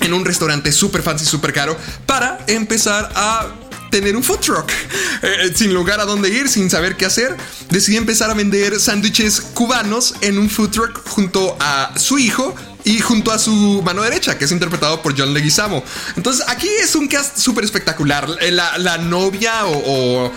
en 0.00 0.14
un 0.14 0.24
restaurante 0.24 0.72
súper 0.72 1.02
fancy, 1.02 1.26
súper 1.26 1.52
caro 1.52 1.76
para 2.06 2.38
empezar 2.46 3.10
a 3.14 3.48
tener 3.90 4.16
un 4.16 4.22
food 4.22 4.38
truck 4.38 4.70
Eh, 5.22 5.52
sin 5.54 5.74
lugar 5.74 6.00
a 6.00 6.06
dónde 6.06 6.30
ir, 6.30 6.48
sin 6.48 6.70
saber 6.70 6.96
qué 6.96 7.04
hacer. 7.04 7.36
Decide 7.68 7.98
empezar 7.98 8.30
a 8.30 8.34
vender 8.34 8.80
sándwiches 8.80 9.40
cubanos 9.40 10.14
en 10.22 10.38
un 10.38 10.48
food 10.48 10.70
truck 10.70 11.08
junto 11.08 11.56
a 11.60 11.92
su 11.98 12.18
hijo 12.18 12.54
y 12.90 12.98
junto 13.00 13.30
a 13.30 13.38
su 13.38 13.82
mano 13.84 14.02
derecha, 14.02 14.36
que 14.38 14.44
es 14.46 14.52
interpretado 14.52 15.00
por 15.02 15.16
John 15.18 15.32
Leguizamo. 15.32 15.84
Entonces 16.16 16.44
aquí 16.48 16.68
es 16.82 16.94
un 16.94 17.06
cast 17.08 17.36
súper 17.38 17.64
espectacular. 17.64 18.26
Eh, 18.40 18.50
La, 18.50 18.78
la 18.78 18.98
novia 18.98 19.66
o, 19.66 20.32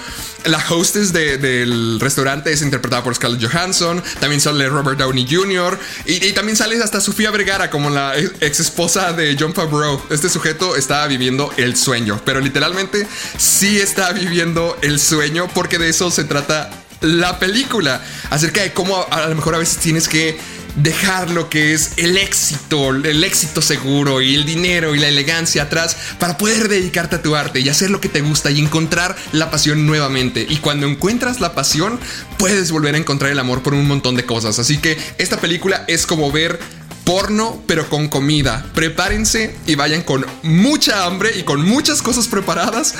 la 0.45 0.57
hostess 0.69 1.13
de- 1.13 1.37
del 1.37 1.99
restaurante 2.01 2.51
es 2.51 2.61
interpretada 2.61 3.01
por 3.03 3.15
Scarlett 3.15 3.41
Johansson. 3.49 4.03
También 4.19 4.41
sale 4.41 4.67
Robert 4.69 4.99
Downey 4.99 5.25
Jr. 5.29 5.79
Y, 6.05 6.31
también 6.33 6.57
sale 6.57 6.81
hasta 6.83 6.99
Sofía 7.01 7.31
Vergara 7.31 7.69
como 7.69 7.89
la 7.89 8.13
ex 8.17 8.59
esposa 8.59 9.13
de 9.13 9.35
John 9.39 9.53
Favreau. 9.53 10.01
Este 10.09 10.27
sujeto 10.29 10.75
estaba 10.75 11.07
viviendo 11.07 11.51
el 11.57 11.75
sueño, 11.77 12.21
pero 12.25 12.39
literalmente 12.41 13.07
sí 13.37 13.79
está 13.79 14.11
viviendo 14.11 14.77
el 14.81 14.99
sueño 14.99 15.47
porque 15.53 15.79
de 15.79 15.89
eso 15.89 16.11
se 16.11 16.25
trata 16.25 16.69
la 17.01 17.39
película. 17.39 18.01
Acerca 18.29 18.61
de 18.61 18.73
cómo 18.73 18.97
a, 19.09 19.23
a 19.23 19.27
lo 19.29 19.35
mejor 19.35 19.55
a 19.55 19.59
veces 19.59 19.77
tienes 19.77 20.07
que 20.07 20.37
dejar 20.75 21.29
lo 21.29 21.49
que 21.49 21.73
es 21.73 21.93
el 21.97 22.17
éxito, 22.17 22.89
el 22.89 23.23
éxito 23.23 23.61
seguro 23.61 24.21
y 24.21 24.35
el 24.35 24.45
dinero 24.45 24.95
y 24.95 24.99
la 24.99 25.07
elegancia 25.07 25.63
atrás 25.63 25.95
para 26.19 26.37
poder 26.37 26.67
dedicarte 26.67 27.17
a 27.17 27.21
tu 27.21 27.35
arte 27.35 27.59
y 27.59 27.69
hacer 27.69 27.89
lo 27.89 28.01
que 28.01 28.09
te 28.09 28.21
gusta 28.21 28.51
y 28.51 28.59
encontrar 28.59 29.15
la 29.31 29.51
pasión 29.51 29.85
nuevamente. 29.85 30.45
Y 30.47 30.57
cuando 30.57 30.87
encuentras 30.87 31.39
la 31.39 31.53
pasión, 31.53 31.99
puedes 32.37 32.71
volver 32.71 32.95
a 32.95 32.97
encontrar 32.97 33.31
el 33.31 33.39
amor 33.39 33.63
por 33.63 33.73
un 33.73 33.87
montón 33.87 34.15
de 34.15 34.25
cosas. 34.25 34.59
Así 34.59 34.77
que 34.77 34.97
esta 35.17 35.39
película 35.39 35.85
es 35.87 36.05
como 36.05 36.31
ver 36.31 36.59
porno, 37.03 37.61
pero 37.67 37.89
con 37.89 38.07
comida. 38.07 38.65
Prepárense 38.73 39.55
y 39.65 39.75
vayan 39.75 40.03
con 40.03 40.25
mucha 40.41 41.05
hambre 41.05 41.37
y 41.37 41.43
con 41.43 41.61
muchas 41.63 42.01
cosas 42.01 42.27
preparadas. 42.27 42.95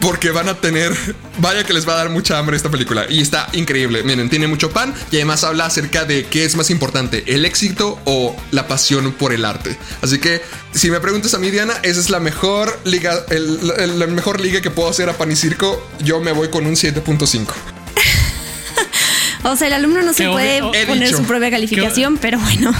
Porque 0.00 0.30
van 0.30 0.48
a 0.48 0.54
tener, 0.54 0.96
vaya 1.38 1.62
que 1.64 1.74
les 1.74 1.86
va 1.86 1.92
a 1.92 1.96
dar 1.96 2.08
mucha 2.08 2.38
hambre 2.38 2.56
esta 2.56 2.70
película. 2.70 3.04
Y 3.10 3.20
está 3.20 3.48
increíble. 3.52 4.02
Miren, 4.02 4.30
tiene 4.30 4.46
mucho 4.46 4.70
pan 4.70 4.94
y 5.10 5.16
además 5.16 5.44
habla 5.44 5.66
acerca 5.66 6.04
de 6.06 6.24
qué 6.24 6.44
es 6.46 6.56
más 6.56 6.70
importante, 6.70 7.22
el 7.26 7.44
éxito 7.44 7.98
o 8.06 8.34
la 8.50 8.66
pasión 8.66 9.12
por 9.12 9.32
el 9.34 9.44
arte. 9.44 9.76
Así 10.00 10.18
que, 10.18 10.40
si 10.72 10.90
me 10.90 11.00
preguntas 11.00 11.34
a 11.34 11.38
mí, 11.38 11.50
Diana, 11.50 11.74
esa 11.82 12.00
es 12.00 12.08
la 12.08 12.18
mejor 12.18 12.80
liga, 12.84 13.12
el- 13.28 13.72
el- 13.78 13.98
la 13.98 14.06
mejor 14.06 14.40
liga 14.40 14.62
que 14.62 14.70
puedo 14.70 14.88
hacer 14.88 15.10
a 15.10 15.18
pan 15.18 15.30
y 15.32 15.36
circo. 15.36 15.86
Yo 16.02 16.18
me 16.20 16.32
voy 16.32 16.48
con 16.48 16.66
un 16.66 16.76
7.5. 16.76 17.52
O 19.42 19.56
sea, 19.56 19.68
el 19.68 19.72
alumno 19.72 20.02
no 20.02 20.12
se 20.12 20.28
puede 20.28 20.60
obvio- 20.62 20.86
poner 20.86 21.06
dicho. 21.08 21.16
su 21.18 21.24
propia 21.24 21.50
calificación, 21.50 22.18
pero 22.18 22.38
bueno. 22.38 22.74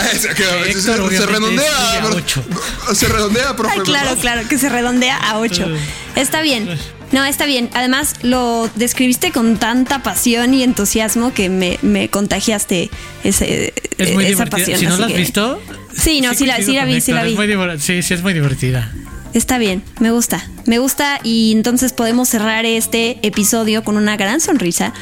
Ah, 0.00 0.06
es 0.12 0.24
Héctor, 0.24 0.72
se, 1.10 1.26
redondea. 1.26 1.92
a 1.94 2.00
bro- 2.06 2.16
ocho. 2.16 2.44
Se 2.94 3.08
redondea, 3.08 3.56
profe. 3.56 3.74
Ay, 3.78 3.80
claro, 3.84 4.06
¿verdad? 4.10 4.20
claro, 4.20 4.48
que 4.48 4.58
se 4.58 4.68
redondea 4.68 5.16
a 5.16 5.38
8. 5.38 5.64
Eh. 5.74 5.78
Está 6.16 6.40
bien. 6.40 6.68
No, 7.12 7.24
está 7.24 7.46
bien. 7.46 7.68
Además, 7.74 8.14
lo 8.22 8.70
describiste 8.76 9.32
con 9.32 9.56
tanta 9.58 10.02
pasión 10.02 10.54
y 10.54 10.62
entusiasmo 10.62 11.32
que 11.34 11.48
me, 11.48 11.78
me 11.82 12.08
contagiaste 12.10 12.90
ese, 13.24 13.72
Es 13.98 14.12
muy 14.14 14.24
esa 14.24 14.44
divertida. 14.44 14.50
pasión. 14.50 14.78
Si 14.80 14.86
no 14.86 14.96
la 14.98 15.06
has 15.06 15.12
que- 15.12 15.18
visto. 15.18 15.60
Sí, 15.96 16.20
no, 16.20 16.32
sí 16.34 16.46
la- 16.46 16.58
sí 16.58 16.74
vi, 16.84 17.00
sí 17.00 17.12
la 17.12 17.24
vi. 17.24 17.34
muy 17.34 17.46
sí, 17.80 18.02
sí, 18.02 18.14
es 18.14 18.22
muy 18.22 18.34
divertida. 18.34 18.92
Está 19.34 19.58
bien, 19.58 19.82
me 20.00 20.10
gusta. 20.10 20.46
Me 20.66 20.78
gusta 20.78 21.20
y 21.22 21.52
entonces 21.52 21.92
podemos 21.92 22.28
cerrar 22.28 22.64
este 22.64 23.18
episodio 23.22 23.84
con 23.84 23.96
una 23.96 24.16
gran 24.16 24.40
sonrisa 24.40 24.94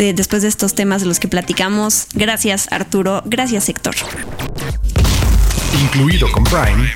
después 0.00 0.42
de 0.42 0.48
estos 0.48 0.74
temas 0.74 1.02
de 1.02 1.08
los 1.08 1.20
que 1.20 1.28
platicamos. 1.28 2.06
Gracias, 2.14 2.68
Arturo. 2.72 3.22
Gracias, 3.26 3.68
Héctor. 3.68 3.94
Incluido 5.80 6.30
con 6.32 6.44
Prime, 6.44 6.90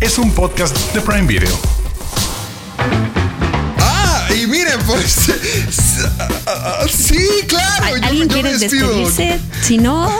es 0.00 0.18
un 0.18 0.32
podcast 0.32 0.76
de 0.94 1.00
Prime 1.00 1.26
Video. 1.26 1.58
Miren, 4.48 4.78
pues. 4.86 5.16
Sí, 6.90 7.28
claro. 7.46 7.96
¿Alguien 8.02 8.28
quiere 8.28 8.56
despedirse? 8.56 9.38
Si 9.62 9.76
no, 9.76 10.10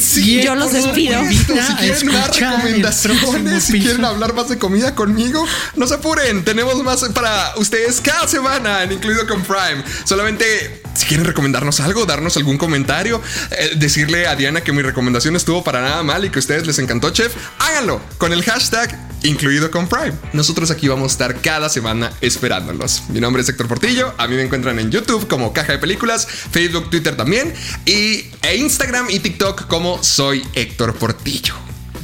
sí, 0.00 0.42
yo 0.42 0.54
los 0.54 0.72
despido. 0.72 1.20
Si 1.30 1.74
quieren 1.76 2.06
más 2.12 2.36
recomendaciones, 2.36 3.64
si 3.64 3.80
quieren 3.80 4.04
hablar 4.04 4.34
más 4.34 4.48
de 4.48 4.58
comida 4.58 4.94
conmigo, 4.94 5.46
no 5.76 5.86
se 5.86 5.94
apuren. 5.94 6.44
Tenemos 6.44 6.82
más 6.82 7.04
para 7.10 7.54
ustedes 7.56 8.00
cada 8.00 8.26
semana, 8.26 8.84
incluido 8.84 9.26
con 9.26 9.42
Prime. 9.42 9.84
Solamente 10.04 10.82
si 10.94 11.06
quieren 11.06 11.26
recomendarnos 11.26 11.80
algo, 11.80 12.06
darnos 12.06 12.36
algún 12.36 12.56
comentario, 12.58 13.20
eh, 13.50 13.72
decirle 13.76 14.26
a 14.26 14.36
Diana 14.36 14.62
que 14.62 14.72
mi 14.72 14.82
recomendación 14.82 15.36
estuvo 15.36 15.62
para 15.62 15.80
nada 15.80 16.02
mal 16.02 16.24
y 16.24 16.30
que 16.30 16.38
a 16.38 16.40
ustedes 16.40 16.66
les 16.66 16.78
encantó, 16.78 17.10
chef, 17.10 17.34
háganlo 17.58 18.00
con 18.18 18.32
el 18.32 18.42
hashtag 18.42 18.96
incluido 19.24 19.70
con 19.70 19.88
Prime. 19.88 20.12
Nosotros 20.32 20.70
aquí 20.70 20.86
vamos 20.86 21.12
a 21.12 21.12
estar 21.12 21.40
cada 21.40 21.68
semana 21.68 22.12
esperándolos. 22.20 23.02
Mi 23.08 23.20
nombre 23.20 23.40
es 23.44 23.50
Héctor 23.50 23.68
Portillo, 23.68 24.14
a 24.18 24.26
mí 24.26 24.36
me 24.36 24.42
encuentran 24.42 24.78
en 24.78 24.90
YouTube 24.90 25.28
como 25.28 25.52
Caja 25.52 25.72
de 25.72 25.78
Películas, 25.78 26.26
Facebook, 26.26 26.90
Twitter 26.90 27.16
también, 27.16 27.52
y 27.84 28.24
e 28.42 28.56
Instagram 28.56 29.10
y 29.10 29.20
TikTok 29.20 29.66
como 29.66 30.02
Soy 30.02 30.42
Héctor 30.54 30.94
Portillo. 30.94 31.54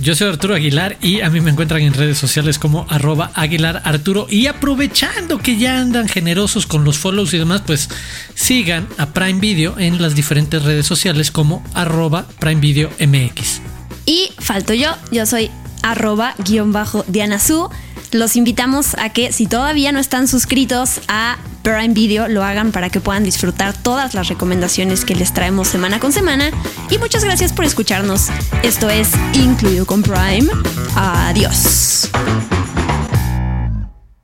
Yo 0.03 0.15
soy 0.15 0.29
Arturo 0.29 0.55
Aguilar 0.55 0.97
y 1.03 1.21
a 1.21 1.29
mí 1.29 1.41
me 1.41 1.51
encuentran 1.51 1.83
en 1.83 1.93
redes 1.93 2.17
sociales 2.17 2.59
como 2.59 2.87
arroba 2.89 3.33
Aguilar 3.35 3.83
Arturo. 3.85 4.27
Y 4.31 4.47
aprovechando 4.47 5.39
que 5.39 5.59
ya 5.59 5.79
andan 5.79 6.09
generosos 6.09 6.67
con 6.67 6.85
los 6.85 6.97
follows 6.97 7.35
y 7.35 7.39
demás, 7.39 7.63
pues 7.67 7.91
sigan 8.35 8.89
a 8.97 9.07
Prime 9.13 9.41
Video 9.41 9.79
en 9.79 10.01
las 10.01 10.15
diferentes 10.15 10.63
redes 10.63 10.87
sociales 10.87 11.31
como 11.31 11.63
arroba 11.75 12.27
Prime 12.39 12.61
Video 12.63 12.91
MX. 12.99 13.61
Y 14.07 14.31
falto 14.39 14.73
yo, 14.73 14.97
yo 15.13 15.27
soy 15.27 15.51
arroba 15.83 16.35
guion 16.39 16.73
bajo 16.73 17.05
Diana 17.07 17.39
Su. 17.39 17.69
Los 18.13 18.37
invitamos 18.37 18.95
a 18.99 19.11
que 19.11 19.33
si 19.33 19.47
todavía 19.47 19.93
no 19.93 20.01
están 20.01 20.27
suscritos 20.27 21.01
a 21.09 21.39
Prime 21.63 21.95
Video 21.95 22.27
lo 22.27 22.43
hagan 22.43 22.73
para 22.73 22.91
que 22.91 23.01
puedan 23.01 23.23
disfrutar 23.23 23.75
todas 23.75 24.15
las 24.15 24.29
recomendaciones 24.29 25.05
que 25.05 25.15
les 25.15 25.33
traemos 25.33 25.69
semana 25.69 26.01
con 26.01 26.13
semana. 26.13 26.51
Y 26.91 26.99
muchas 26.99 27.25
gracias 27.25 27.53
por 27.53 27.65
escucharnos. 27.65 28.29
Esto 28.63 28.91
es 28.91 29.11
Incluido 29.35 29.87
con 29.87 30.03
Prime. 30.03 30.49
Adiós. 30.97 32.11